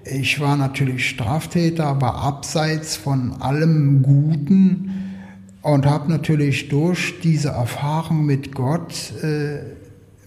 [0.05, 4.91] Ich war natürlich Straftäter, aber abseits von allem Guten
[5.61, 9.59] und habe natürlich durch diese Erfahrung mit Gott äh,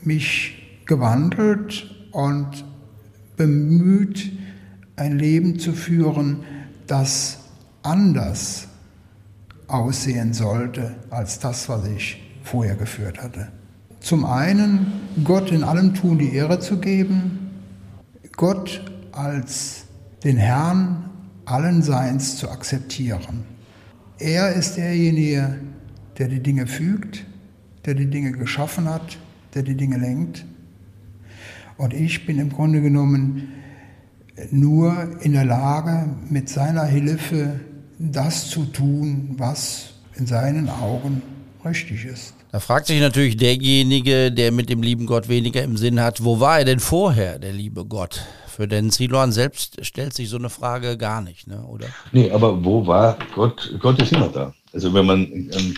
[0.04, 2.64] mich gewandelt und
[3.36, 4.32] bemüht,
[4.96, 6.44] ein Leben zu führen,
[6.86, 7.38] das
[7.82, 8.68] anders
[9.68, 13.48] aussehen sollte als das, was ich vorher geführt hatte.
[14.00, 14.92] Zum einen
[15.24, 17.50] Gott in allem Tun die Ehre zu geben,
[18.36, 19.84] Gott als
[20.24, 21.10] den Herrn
[21.44, 23.44] allen Seins zu akzeptieren.
[24.18, 25.58] Er ist derjenige,
[26.18, 27.24] der die Dinge fügt,
[27.84, 29.18] der die Dinge geschaffen hat,
[29.54, 30.44] der die Dinge lenkt.
[31.76, 33.48] Und ich bin im Grunde genommen
[34.50, 37.60] nur in der Lage, mit seiner Hilfe
[37.98, 41.22] das zu tun, was in seinen Augen
[41.64, 42.34] richtig ist.
[42.50, 46.38] Da fragt sich natürlich derjenige, der mit dem lieben Gott weniger im Sinn hat, wo
[46.38, 48.22] war er denn vorher, der liebe Gott?
[48.54, 51.64] Für den Siloan selbst stellt sich so eine Frage gar nicht, ne?
[51.64, 51.86] oder?
[52.12, 53.74] Nee, aber wo war Gott?
[53.80, 54.52] Gott ist immer da.
[54.74, 55.74] Also wenn man, ähm,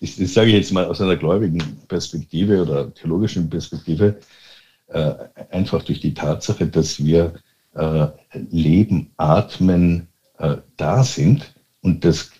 [0.00, 4.20] ich, das sage ich jetzt mal aus einer gläubigen Perspektive oder theologischen Perspektive,
[4.86, 5.14] äh,
[5.50, 7.34] einfach durch die Tatsache, dass wir
[7.74, 10.06] äh, Leben, Atmen
[10.38, 12.30] äh, da sind und das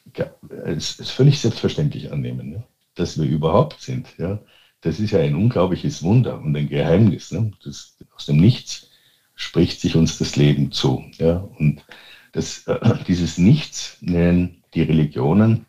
[0.65, 2.63] ist völlig selbstverständlich annehmen, ne?
[2.95, 4.07] dass wir überhaupt sind.
[4.17, 4.39] Ja?
[4.81, 7.33] Das ist ja ein unglaubliches Wunder und ein Geheimnis.
[7.33, 7.51] Ne?
[7.65, 8.90] Das, aus dem Nichts
[9.41, 11.03] spricht sich uns das Leben zu.
[11.19, 11.49] Ja?
[11.59, 11.83] Und
[12.33, 12.79] das, äh,
[13.09, 15.65] dieses Nichts nennen die Religionen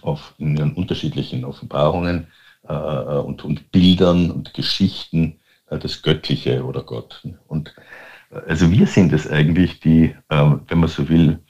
[0.00, 2.28] auf, in ihren unterschiedlichen Offenbarungen
[2.66, 5.38] äh, und, und, Bildern und Geschichten
[5.68, 7.22] äh, das Göttliche oder Gott.
[7.46, 7.74] Und
[8.30, 11.40] äh, also wir sind es eigentlich, die, äh, wenn man so will,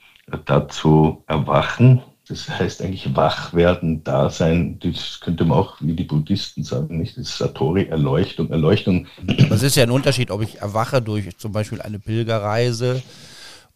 [0.45, 2.01] dazu erwachen.
[2.27, 4.79] Das heißt eigentlich wach werden, da sein.
[4.79, 7.17] Das könnte man auch wie die Buddhisten sagen, nicht?
[7.17, 9.07] Das ist Satori, Erleuchtung, Erleuchtung.
[9.51, 13.03] Es ist ja ein Unterschied, ob ich erwache durch zum Beispiel eine Pilgerreise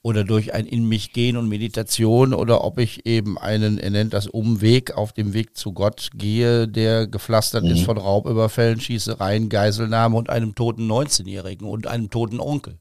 [0.01, 4.13] oder durch ein In mich gehen und Meditation oder ob ich eben einen, er nennt
[4.13, 7.71] das Umweg, auf dem Weg zu Gott gehe, der gepflastert mhm.
[7.71, 12.79] ist von Raubüberfällen, Schießereien, Geiselnahme und einem toten 19-Jährigen und einem toten Onkel.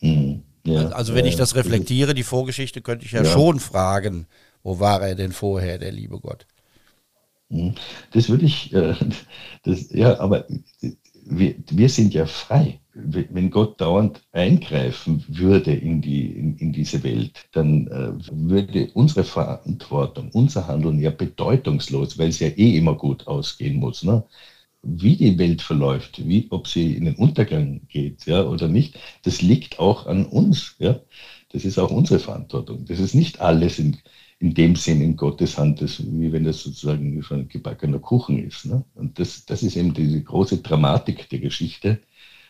[0.00, 0.42] Mhm.
[0.66, 4.26] Ja, also wenn ja, ich das reflektiere, die Vorgeschichte, könnte ich ja, ja, schon fragen,
[4.62, 6.46] wo war er denn vorher, der liebe Gott?
[7.50, 7.74] Hm.
[8.12, 8.94] Das würde ich, äh,
[9.62, 10.46] das, ja, aber
[11.26, 12.80] wir, wir sind ja frei.
[12.94, 19.22] Wenn Gott dauernd eingreifen würde in, die, in, in diese Welt, dann äh, würde unsere
[19.22, 24.02] Verantwortung, unser Handeln ja bedeutungslos, weil es ja eh immer gut ausgehen muss.
[24.02, 24.24] Ne?
[24.86, 29.42] Wie die Welt verläuft, wie, ob sie in den Untergang geht ja, oder nicht, das
[29.42, 30.76] liegt auch an uns.
[30.78, 31.00] Ja.
[31.50, 32.84] Das ist auch unsere Verantwortung.
[32.86, 33.96] Das ist nicht alles in,
[34.38, 38.38] in dem Sinn in Gottes Hand, das, wie wenn das sozusagen schon ein gebackener Kuchen
[38.38, 38.66] ist.
[38.66, 38.84] Ne?
[38.94, 42.00] Und das, das ist eben diese große Dramatik der Geschichte.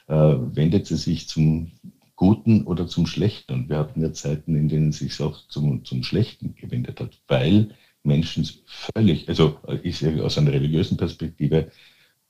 [0.09, 1.73] Äh, wendet sie sich zum
[2.17, 3.53] Guten oder zum Schlechten?
[3.53, 7.19] Und wir hatten ja Zeiten, in denen es sich auch zum, zum Schlechten gewendet hat,
[7.29, 7.71] weil
[8.03, 11.71] Menschen völlig, also ich aus einer religiösen Perspektive,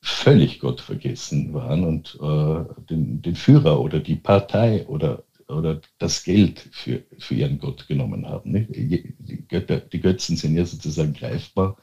[0.07, 6.69] völlig gottvergessen waren und äh, den, den, Führer oder die Partei oder, oder das Geld
[6.71, 8.53] für, für ihren Gott genommen haben.
[8.53, 8.69] Nicht?
[8.71, 11.77] Die, Götter, die Götzen sind ja sozusagen greifbar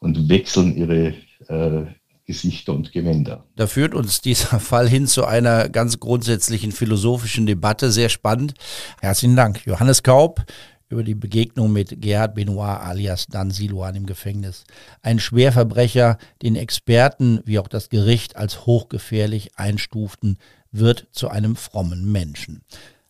[0.00, 1.14] und wechseln ihre
[1.48, 1.84] äh,
[2.24, 3.44] Gesichter und Gewänder.
[3.56, 8.54] Da führt uns dieser Fall hin zu einer ganz grundsätzlichen philosophischen Debatte, sehr spannend.
[9.02, 10.42] Herzlichen Dank, Johannes Kaub
[10.92, 14.64] über die Begegnung mit Gerhard Benoit alias Dan Siluan im Gefängnis.
[15.00, 20.38] Ein Schwerverbrecher, den Experten wie auch das Gericht als hochgefährlich einstuften,
[20.70, 22.62] wird zu einem frommen Menschen.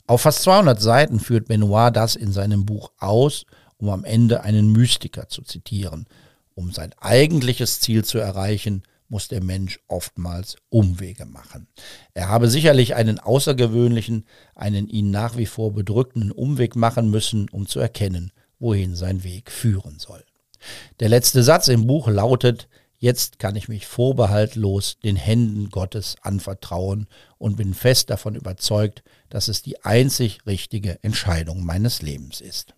[0.06, 3.44] Auf fast 200 Seiten führt Benoit das in seinem Buch aus,
[3.76, 6.06] um am Ende einen Mystiker zu zitieren.
[6.54, 8.82] Um sein eigentliches Ziel zu erreichen,
[9.12, 11.68] muss der Mensch oftmals Umwege machen.
[12.14, 17.66] Er habe sicherlich einen außergewöhnlichen, einen ihn nach wie vor bedrückenden Umweg machen müssen, um
[17.66, 20.24] zu erkennen, wohin sein Weg führen soll.
[20.98, 27.08] Der letzte Satz im Buch lautet, Jetzt kann ich mich vorbehaltlos den Händen Gottes anvertrauen
[27.36, 32.76] und bin fest davon überzeugt, dass es die einzig richtige Entscheidung meines Lebens ist.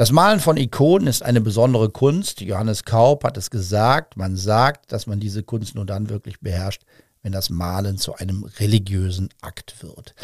[0.00, 2.40] Das Malen von Ikonen ist eine besondere Kunst.
[2.40, 4.16] Johannes Kaup hat es gesagt.
[4.16, 6.84] Man sagt, dass man diese Kunst nur dann wirklich beherrscht,
[7.22, 10.14] wenn das Malen zu einem religiösen Akt wird.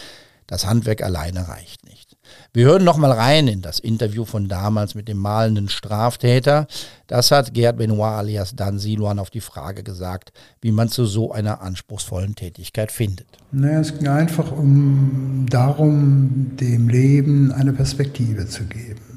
[0.46, 2.16] Das Handwerk alleine reicht nicht.
[2.54, 6.68] Wir hören noch mal rein in das Interview von damals mit dem malenden Straftäter.
[7.06, 11.32] Das hat Gerd Benoit alias Dan Siluan auf die Frage gesagt, wie man zu so
[11.32, 13.26] einer anspruchsvollen Tätigkeit findet.
[13.52, 19.15] Naja, es ging einfach um darum, dem Leben eine Perspektive zu geben.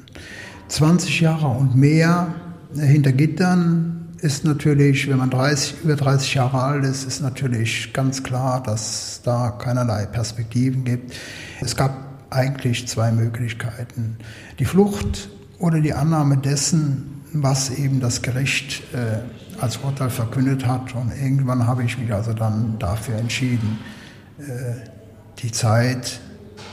[0.70, 2.32] 20 Jahre und mehr
[2.74, 8.22] hinter Gittern ist natürlich, wenn man 30, über 30 Jahre alt ist, ist natürlich ganz
[8.22, 11.14] klar, dass da keinerlei Perspektiven gibt.
[11.60, 11.96] Es gab
[12.30, 14.18] eigentlich zwei Möglichkeiten.
[14.58, 20.94] Die Flucht oder die Annahme dessen, was eben das Gericht äh, als Urteil verkündet hat.
[20.94, 23.78] Und irgendwann habe ich mich also dann dafür entschieden,
[24.38, 24.88] äh,
[25.38, 26.20] die Zeit,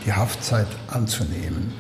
[0.06, 1.74] die Haftzeit anzunehmen.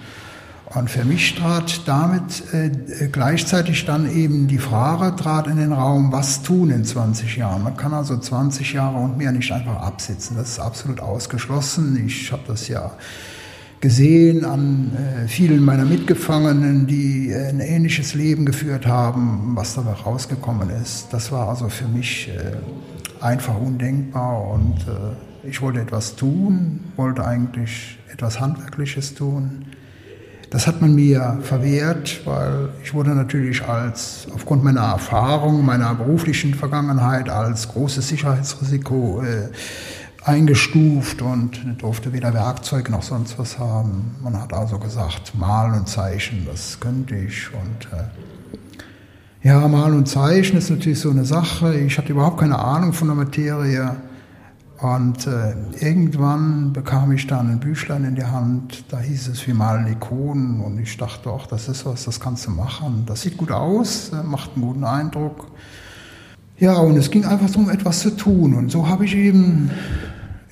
[0.76, 2.70] Und für mich trat damit äh,
[3.09, 7.63] gleichzeitig dann eben die Frage trat in den Raum, was tun in 20 Jahren?
[7.63, 10.36] Man kann also 20 Jahre und mehr nicht einfach absitzen.
[10.36, 12.03] Das ist absolut ausgeschlossen.
[12.05, 12.91] Ich habe das ja
[13.80, 19.93] gesehen an äh, vielen meiner Mitgefangenen, die äh, ein ähnliches Leben geführt haben, was dabei
[19.93, 21.07] rausgekommen ist.
[21.11, 27.24] Das war also für mich äh, einfach undenkbar und äh, ich wollte etwas tun, wollte
[27.26, 29.65] eigentlich etwas Handwerkliches tun
[30.49, 36.53] das hat man mir verwehrt, weil ich wurde natürlich als, aufgrund meiner Erfahrung, meiner beruflichen
[36.53, 39.49] Vergangenheit als großes Sicherheitsrisiko äh,
[40.23, 44.15] eingestuft und durfte weder Werkzeug noch sonst was haben.
[44.21, 47.49] Man hat also gesagt, Malen und Zeichen, das könnte ich.
[47.53, 51.77] Und äh, ja, Malen und Zeichen ist natürlich so eine Sache.
[51.77, 53.95] Ich hatte überhaupt keine Ahnung von der Materie.
[54.80, 59.55] Und äh, irgendwann bekam ich dann ein Büchlein in die Hand, da hieß es, wir
[59.55, 63.03] malen Ikonen und ich dachte, ach, das ist was, das kannst du machen.
[63.07, 65.47] Das sieht gut aus, äh, macht einen guten Eindruck.
[66.59, 68.53] Ja, und es ging einfach darum, etwas zu tun.
[68.53, 69.71] Und so habe ich eben,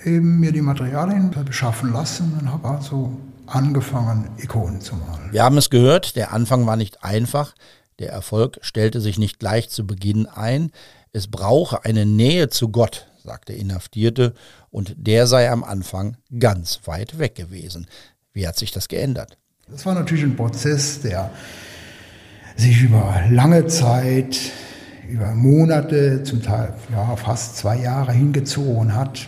[0.03, 3.15] eben mir die Materialien beschaffen lassen und habe also
[3.45, 5.31] angefangen, Ikonen zu malen.
[5.31, 7.53] Wir haben es gehört, der Anfang war nicht einfach.
[7.99, 10.71] Der Erfolg stellte sich nicht gleich zu Beginn ein.
[11.11, 14.33] Es brauche eine Nähe zu Gott, sagt der Inhaftierte,
[14.69, 17.87] und der sei am Anfang ganz weit weg gewesen.
[18.33, 19.37] Wie hat sich das geändert?
[19.69, 21.31] Das war natürlich ein Prozess, der
[22.55, 24.37] sich über lange Zeit,
[25.09, 29.27] über Monate, zum Teil ja, fast zwei Jahre hingezogen hat.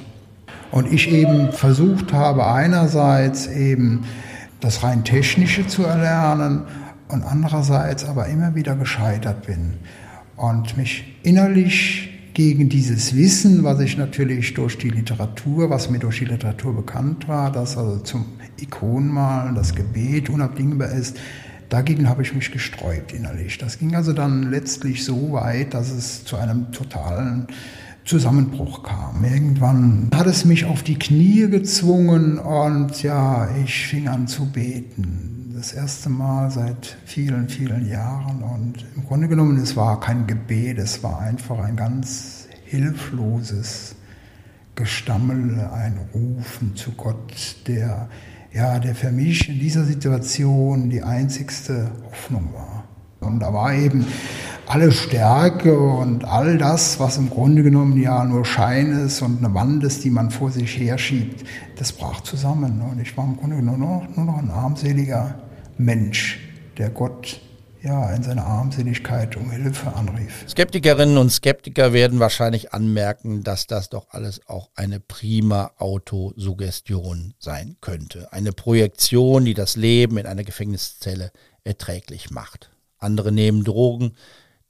[0.71, 4.05] Und ich eben versucht habe, einerseits eben
[4.59, 6.65] das rein Technische zu erlernen
[7.07, 9.75] und andererseits aber immer wieder gescheitert bin
[10.35, 16.19] und mich innerlich gegen dieses Wissen, was ich natürlich durch die Literatur, was mir durch
[16.19, 18.25] die Literatur bekannt war, dass also zum
[18.61, 21.17] Ikonenmalen das Gebet unabdingbar ist,
[21.69, 23.57] dagegen habe ich mich gesträubt innerlich.
[23.57, 27.47] Das ging also dann letztlich so weit, dass es zu einem totalen
[28.05, 29.25] Zusammenbruch kam.
[29.25, 35.46] Irgendwann hat es mich auf die Knie gezwungen und ja, ich fing an zu beten.
[35.57, 38.43] Das erste Mal seit vielen, vielen Jahren.
[38.43, 43.95] Und im Grunde genommen, es war kein Gebet, es war einfach ein ganz hilfloses
[44.75, 48.07] Gestammel, ein Rufen zu Gott, der,
[48.53, 52.83] ja, der für mich in dieser Situation die einzigste Hoffnung war.
[53.19, 54.05] Und da war eben
[54.67, 59.51] alle Stärke und all das, was im Grunde genommen ja nur Schein ist und eine
[59.55, 61.47] Wand ist, die man vor sich herschiebt,
[61.77, 62.79] das brach zusammen.
[62.81, 65.46] Und ich war im Grunde genommen nur noch, nur noch ein armseliger
[65.77, 66.39] Mensch,
[66.77, 67.39] der Gott
[67.83, 70.45] ja, in seiner Armseligkeit um Hilfe anrief.
[70.49, 77.77] Skeptikerinnen und Skeptiker werden wahrscheinlich anmerken, dass das doch alles auch eine prima Autosuggestion sein
[77.79, 78.33] könnte.
[78.33, 81.31] Eine Projektion, die das Leben in einer Gefängniszelle
[81.63, 82.71] erträglich macht.
[82.97, 84.13] Andere nehmen Drogen,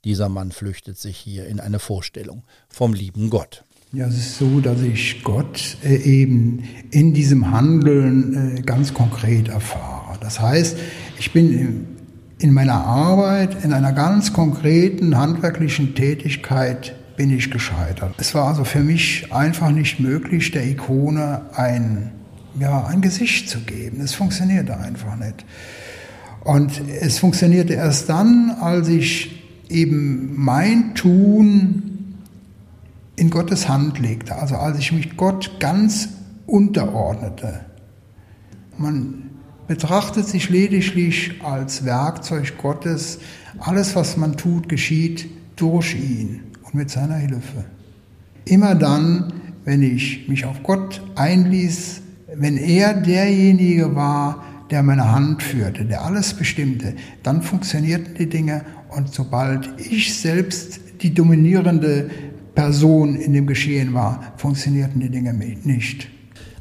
[0.04, 3.64] dieser Mann flüchtet sich hier in eine Vorstellung vom lieben Gott.
[3.98, 9.48] Ja, es ist so, dass ich Gott äh, eben in diesem Handeln äh, ganz konkret
[9.48, 10.20] erfahre.
[10.22, 10.78] Das heißt,
[11.18, 11.88] ich bin
[12.38, 18.14] in meiner Arbeit, in einer ganz konkreten handwerklichen Tätigkeit bin ich gescheitert.
[18.20, 22.12] Es war also für mich einfach nicht möglich, der Ikone ein,
[22.60, 24.00] ja, ein Gesicht zu geben.
[24.02, 25.44] Es funktionierte einfach nicht.
[26.44, 31.97] Und es funktionierte erst dann, als ich eben mein Tun
[33.18, 36.10] in Gottes Hand legte, also als ich mich Gott ganz
[36.46, 37.66] unterordnete.
[38.78, 39.32] Man
[39.68, 43.20] betrachtet sich lediglich als Werkzeug Gottes.
[43.60, 47.66] Alles, was man tut, geschieht durch ihn und mit seiner Hilfe.
[48.46, 49.34] Immer dann,
[49.66, 52.02] wenn ich mich auf Gott einließ,
[52.36, 56.94] wenn er derjenige war, der meine Hand führte, der alles bestimmte,
[57.24, 58.64] dann funktionierten die Dinge.
[58.90, 62.10] Und sobald ich selbst die dominierende
[62.58, 66.10] Person in dem Geschehen war, funktionierten die Dinge nicht.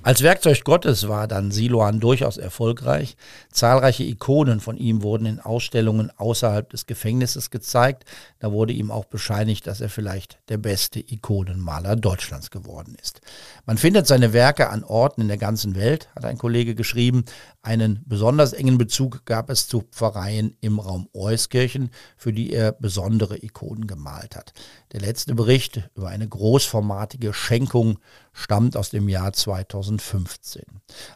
[0.02, 3.16] Als Werkzeug Gottes war dann Siloan durchaus erfolgreich.
[3.50, 8.04] Zahlreiche Ikonen von ihm wurden in Ausstellungen außerhalb des Gefängnisses gezeigt.
[8.38, 13.22] Da wurde ihm auch bescheinigt, dass er vielleicht der beste Ikonenmaler Deutschlands geworden ist.
[13.64, 17.24] Man findet seine Werke an Orten in der ganzen Welt, hat ein Kollege geschrieben.
[17.66, 23.42] Einen besonders engen Bezug gab es zu Pfarreien im Raum Euskirchen, für die er besondere
[23.42, 24.52] Ikonen gemalt hat.
[24.92, 27.98] Der letzte Bericht über eine großformatige Schenkung
[28.32, 30.62] stammt aus dem Jahr 2015.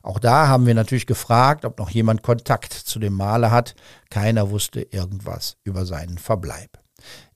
[0.03, 3.77] Auch da haben wir natürlich gefragt, ob noch jemand Kontakt zu dem Maler hat.
[4.11, 6.81] Keiner wusste irgendwas über seinen Verbleib.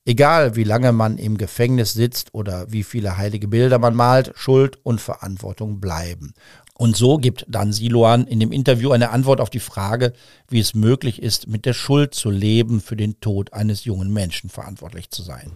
[0.06, 4.78] Egal wie lange man im Gefängnis sitzt oder wie viele heilige Bilder man malt, Schuld
[4.84, 6.34] und Verantwortung bleiben.
[6.76, 10.12] Und so gibt dann Siloan in dem Interview eine Antwort auf die Frage,
[10.48, 14.50] wie es möglich ist, mit der Schuld zu leben, für den Tod eines jungen Menschen
[14.50, 15.52] verantwortlich zu sein.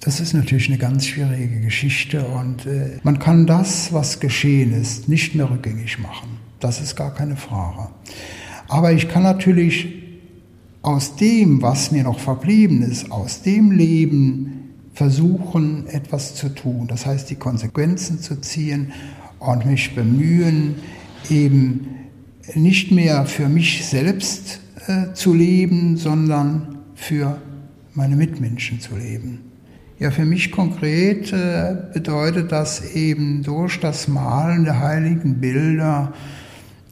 [0.00, 5.08] Das ist natürlich eine ganz schwierige Geschichte und äh, man kann das, was geschehen ist,
[5.08, 6.38] nicht mehr rückgängig machen.
[6.60, 7.90] Das ist gar keine Frage.
[8.68, 9.88] Aber ich kann natürlich
[10.82, 16.86] aus dem, was mir noch verblieben ist, aus dem Leben versuchen, etwas zu tun.
[16.86, 18.92] Das heißt, die Konsequenzen zu ziehen
[19.38, 20.76] und mich bemühen,
[21.30, 21.88] eben
[22.54, 27.38] nicht mehr für mich selbst äh, zu leben, sondern für
[27.94, 29.40] meine Mitmenschen zu leben.
[29.98, 36.12] Ja, für mich konkret äh, bedeutet das eben durch das Malen der heiligen Bilder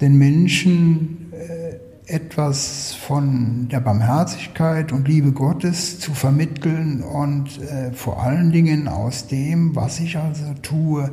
[0.00, 8.22] den Menschen äh, etwas von der Barmherzigkeit und Liebe Gottes zu vermitteln und äh, vor
[8.22, 11.10] allen Dingen aus dem, was ich also tue,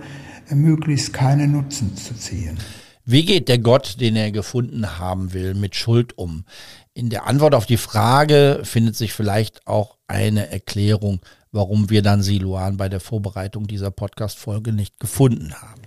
[0.56, 2.58] möglichst keine Nutzen zu ziehen.
[3.06, 6.46] Wie geht der Gott, den er gefunden haben will, mit Schuld um?
[6.94, 11.22] In der Antwort auf die Frage findet sich vielleicht auch eine Erklärung
[11.52, 15.82] warum wir dann Siluan bei der Vorbereitung dieser Podcast-Folge nicht gefunden haben.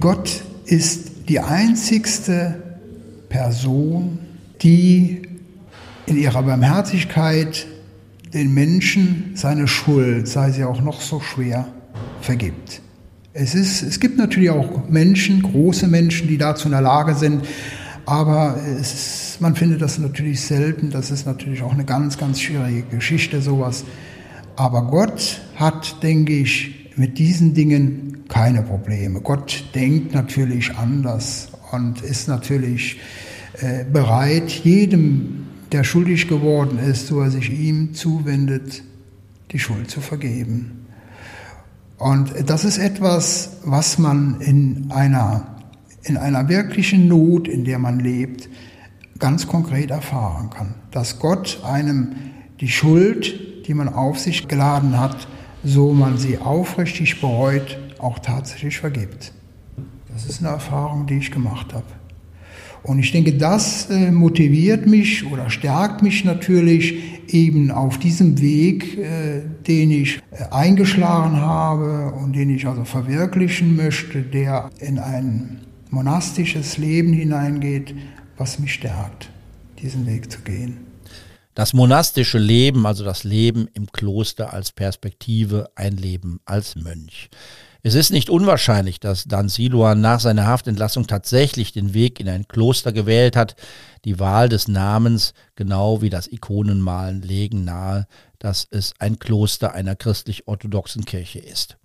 [0.00, 2.78] Gott ist die einzigste
[3.28, 4.18] Person,
[4.62, 5.22] die
[6.06, 7.66] in ihrer Barmherzigkeit
[8.32, 11.68] den Menschen seine Schuld, sei sie auch noch so schwer,
[12.20, 12.82] vergibt.
[13.36, 17.44] Es, ist, es gibt natürlich auch Menschen, große Menschen, die dazu in der Lage sind,
[18.06, 20.90] aber ist, man findet das natürlich selten.
[20.90, 23.84] Das ist natürlich auch eine ganz, ganz schwierige Geschichte, sowas
[24.56, 29.20] aber Gott hat, denke ich, mit diesen Dingen keine Probleme.
[29.20, 32.98] Gott denkt natürlich anders und ist natürlich
[33.60, 38.82] äh, bereit, jedem, der schuldig geworden ist, so er sich ihm zuwendet,
[39.52, 40.85] die Schuld zu vergeben.
[41.98, 45.56] Und das ist etwas, was man in einer,
[46.02, 48.48] in einer wirklichen Not, in der man lebt,
[49.18, 50.74] ganz konkret erfahren kann.
[50.90, 52.16] Dass Gott einem
[52.60, 55.26] die Schuld die man auf sich geladen hat,
[55.64, 59.32] so man sie aufrichtig bereut, auch tatsächlich vergibt.
[60.12, 61.84] Das ist eine Erfahrung, die ich gemacht habe.
[62.86, 66.94] Und ich denke, das äh, motiviert mich oder stärkt mich natürlich
[67.26, 73.74] eben auf diesem Weg, äh, den ich äh, eingeschlagen habe und den ich also verwirklichen
[73.74, 77.92] möchte, der in ein monastisches Leben hineingeht,
[78.36, 79.30] was mich stärkt,
[79.82, 80.85] diesen Weg zu gehen.
[81.56, 87.30] Das monastische Leben, also das Leben im Kloster als Perspektive, ein Leben als Mönch.
[87.82, 92.46] Es ist nicht unwahrscheinlich, dass Dan Siluan nach seiner Haftentlassung tatsächlich den Weg in ein
[92.46, 93.56] Kloster gewählt hat.
[94.04, 98.06] Die Wahl des Namens, genau wie das Ikonenmalen, legen nahe,
[98.38, 101.78] dass es ein Kloster einer christlich-orthodoxen Kirche ist.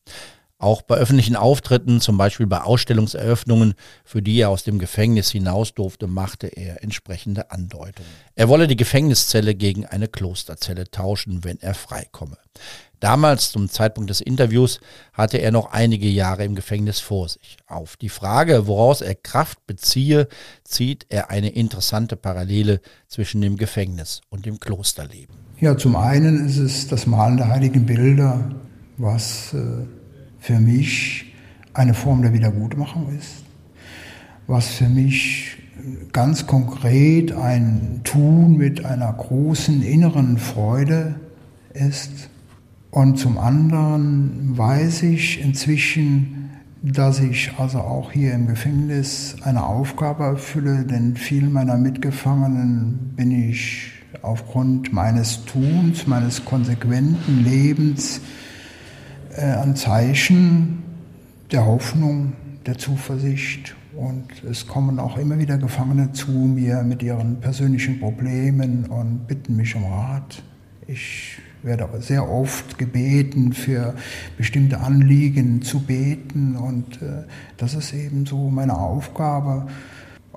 [0.62, 3.74] Auch bei öffentlichen Auftritten, zum Beispiel bei Ausstellungseröffnungen,
[4.06, 8.08] für die er aus dem Gefängnis hinaus durfte, machte er entsprechende Andeutungen.
[8.36, 12.38] Er wolle die Gefängniszelle gegen eine Klosterzelle tauschen, wenn er freikomme.
[13.00, 14.80] Damals, zum Zeitpunkt des Interviews,
[15.14, 17.58] hatte er noch einige Jahre im Gefängnis vor sich.
[17.66, 20.28] Auf die Frage, woraus er Kraft beziehe,
[20.64, 25.36] zieht er eine interessante Parallele zwischen dem Gefängnis und dem Klosterleben.
[25.60, 28.52] Ja, zum einen ist es das Malen der heiligen Bilder,
[28.98, 30.01] was äh
[30.42, 31.34] für mich
[31.74, 33.46] eine Form der Wiedergutmachung ist,
[34.48, 35.58] was für mich
[36.12, 41.16] ganz konkret ein Tun mit einer großen inneren Freude
[41.74, 42.30] ist.
[42.90, 46.50] Und zum anderen weiß ich inzwischen,
[46.82, 53.32] dass ich also auch hier im Gefängnis eine Aufgabe erfülle, denn vielen meiner Mitgefangenen bin
[53.32, 53.92] ich
[54.24, 58.22] aufgrund meines Tuns, meines konsequenten Lebens
[59.36, 60.84] äh, ein Zeichen
[61.52, 62.34] der Hoffnung,
[62.66, 68.86] der Zuversicht Und es kommen auch immer wieder Gefangene zu mir mit ihren persönlichen Problemen
[68.86, 70.42] und bitten mich um Rat.
[70.88, 73.94] Ich werde sehr oft gebeten, für
[74.38, 76.56] bestimmte Anliegen zu beten.
[76.56, 77.26] Und äh,
[77.58, 79.68] das ist eben so meine Aufgabe.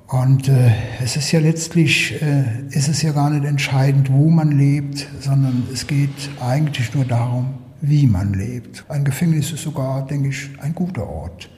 [0.09, 0.73] Und äh,
[1.03, 5.63] es ist ja letztlich, äh, ist es ja gar nicht entscheidend, wo man lebt, sondern
[5.73, 7.55] es geht eigentlich nur darum,
[7.89, 8.85] wie man lebt.
[8.89, 11.51] Ein Gefängnis ist sogar, denke ich, ein guter Ort,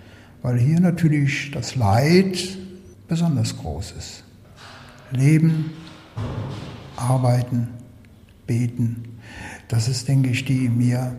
[0.43, 2.37] weil hier natürlich das Leid
[3.09, 4.25] besonders groß ist.
[5.13, 5.71] Leben,
[6.97, 7.69] arbeiten,
[8.47, 9.19] beten,
[9.69, 11.17] das ist, denke ich, die mir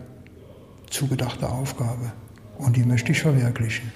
[0.90, 2.12] zugedachte Aufgabe
[2.58, 3.92] und die möchte ich verwirklichen.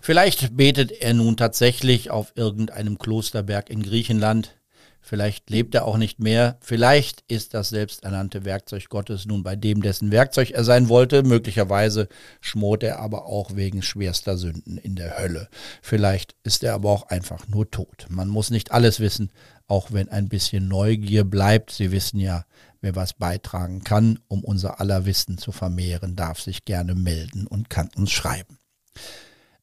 [0.00, 4.55] Vielleicht betet er nun tatsächlich auf irgendeinem Klosterberg in Griechenland.
[5.08, 6.56] Vielleicht lebt er auch nicht mehr.
[6.60, 11.22] Vielleicht ist das selbsternannte Werkzeug Gottes nun bei dem, dessen Werkzeug er sein wollte.
[11.22, 12.08] Möglicherweise
[12.40, 15.48] schmort er aber auch wegen schwerster Sünden in der Hölle.
[15.80, 18.06] Vielleicht ist er aber auch einfach nur tot.
[18.08, 19.30] Man muss nicht alles wissen,
[19.68, 21.70] auch wenn ein bisschen Neugier bleibt.
[21.70, 22.44] Sie wissen ja,
[22.80, 27.70] wer was beitragen kann, um unser aller Wissen zu vermehren, darf sich gerne melden und
[27.70, 28.58] kann uns schreiben.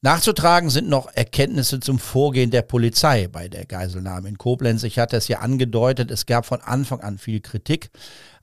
[0.04, 4.82] Nachzutragen sind noch Erkenntnisse zum Vorgehen der Polizei bei der Geiselnahme in Koblenz.
[4.82, 7.88] Ich hatte es ja angedeutet, es gab von Anfang an viel Kritik.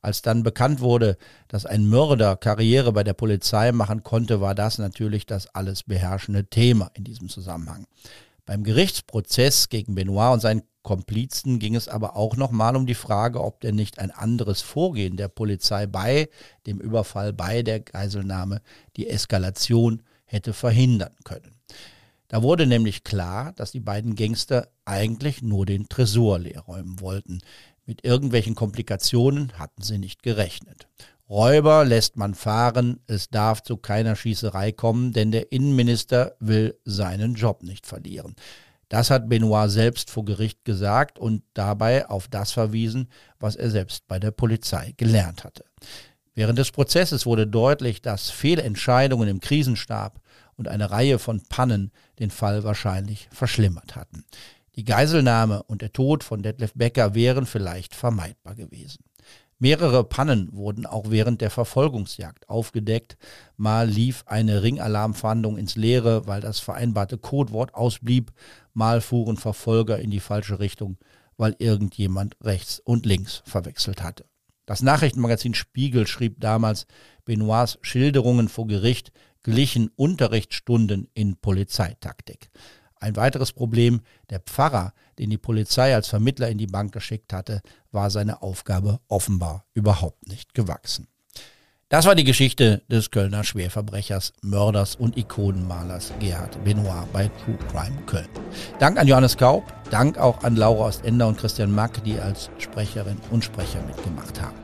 [0.01, 1.17] Als dann bekannt wurde,
[1.49, 6.45] dass ein Mörder Karriere bei der Polizei machen konnte, war das natürlich das alles beherrschende
[6.45, 7.85] Thema in diesem Zusammenhang.
[8.47, 13.39] Beim Gerichtsprozess gegen Benoit und seinen Komplizen ging es aber auch nochmal um die Frage,
[13.39, 16.27] ob denn nicht ein anderes Vorgehen der Polizei bei
[16.65, 18.61] dem Überfall, bei der Geiselnahme
[18.97, 20.01] die Eskalation
[20.31, 21.55] hätte verhindern können.
[22.27, 27.39] Da wurde nämlich klar, dass die beiden Gangster eigentlich nur den Tresor leerräumen wollten.
[27.85, 30.87] Mit irgendwelchen Komplikationen hatten sie nicht gerechnet.
[31.29, 37.35] Räuber lässt man fahren, es darf zu keiner Schießerei kommen, denn der Innenminister will seinen
[37.35, 38.35] Job nicht verlieren.
[38.87, 43.07] Das hat Benoit selbst vor Gericht gesagt und dabei auf das verwiesen,
[43.39, 45.63] was er selbst bei der Polizei gelernt hatte.
[46.33, 50.21] Während des Prozesses wurde deutlich, dass Fehlentscheidungen im Krisenstab
[50.55, 54.23] und eine Reihe von Pannen den Fall wahrscheinlich verschlimmert hatten.
[54.75, 59.03] Die Geiselnahme und der Tod von Detlef Becker wären vielleicht vermeidbar gewesen.
[59.59, 63.15] Mehrere Pannen wurden auch während der Verfolgungsjagd aufgedeckt.
[63.57, 68.31] Mal lief eine Ringalarmfahndung ins Leere, weil das vereinbarte Codewort ausblieb.
[68.73, 70.97] Mal fuhren Verfolger in die falsche Richtung,
[71.37, 74.25] weil irgendjemand rechts und links verwechselt hatte.
[74.65, 76.85] Das Nachrichtenmagazin Spiegel schrieb damals,
[77.25, 79.11] Benoits Schilderungen vor Gericht
[79.43, 82.49] glichen Unterrichtsstunden in Polizeitaktik.
[82.95, 87.61] Ein weiteres Problem, der Pfarrer, den die Polizei als Vermittler in die Bank geschickt hatte,
[87.91, 91.07] war seine Aufgabe offenbar überhaupt nicht gewachsen.
[91.91, 97.97] Das war die Geschichte des Kölner Schwerverbrechers, Mörders und Ikonenmalers Gerhard Benoit bei True Crime
[98.05, 98.29] Köln.
[98.79, 103.17] Dank an Johannes Kaub, Dank auch an Laura Ostender und Christian Mack, die als Sprecherin
[103.29, 104.55] und Sprecher mitgemacht haben.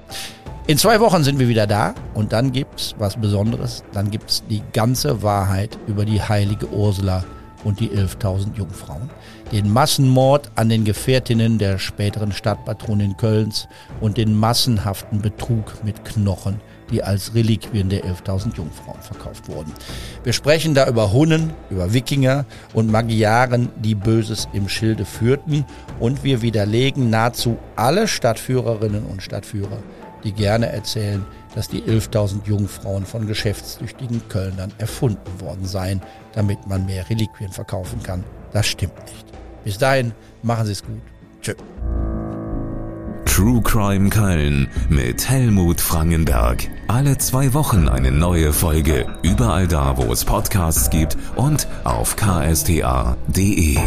[0.68, 3.84] In zwei Wochen sind wir wieder da und dann gibt's was Besonderes.
[3.92, 7.26] Dann gibt's die ganze Wahrheit über die heilige Ursula
[7.66, 9.10] und die 11.000 Jungfrauen,
[9.52, 13.68] den Massenmord an den Gefährtinnen der späteren Stadtpatronin Kölns
[14.00, 16.62] und den massenhaften Betrug mit Knochen
[16.92, 19.74] die als Reliquien der 11.000 Jungfrauen verkauft wurden.
[20.24, 25.66] Wir sprechen da über Hunnen, über Wikinger und Magyaren, die Böses im Schilde führten
[26.00, 29.80] und wir widerlegen nahezu alle Stadtführerinnen und Stadtführer,
[30.24, 31.26] die gerne erzählen,
[31.56, 36.02] dass die 11.000 Jungfrauen von geschäftstüchtigen Kölnern erfunden worden seien,
[36.34, 38.24] damit man mehr Reliquien verkaufen kann.
[38.54, 39.26] Das stimmt nicht.
[39.64, 40.14] Bis dahin,
[40.44, 41.02] machen Sie es gut.
[41.42, 41.54] Tschö.
[43.38, 46.68] True Crime Köln mit Helmut Frangenberg.
[46.88, 49.06] Alle zwei Wochen eine neue Folge.
[49.22, 53.78] Überall da, wo es Podcasts gibt und auf ksta.de.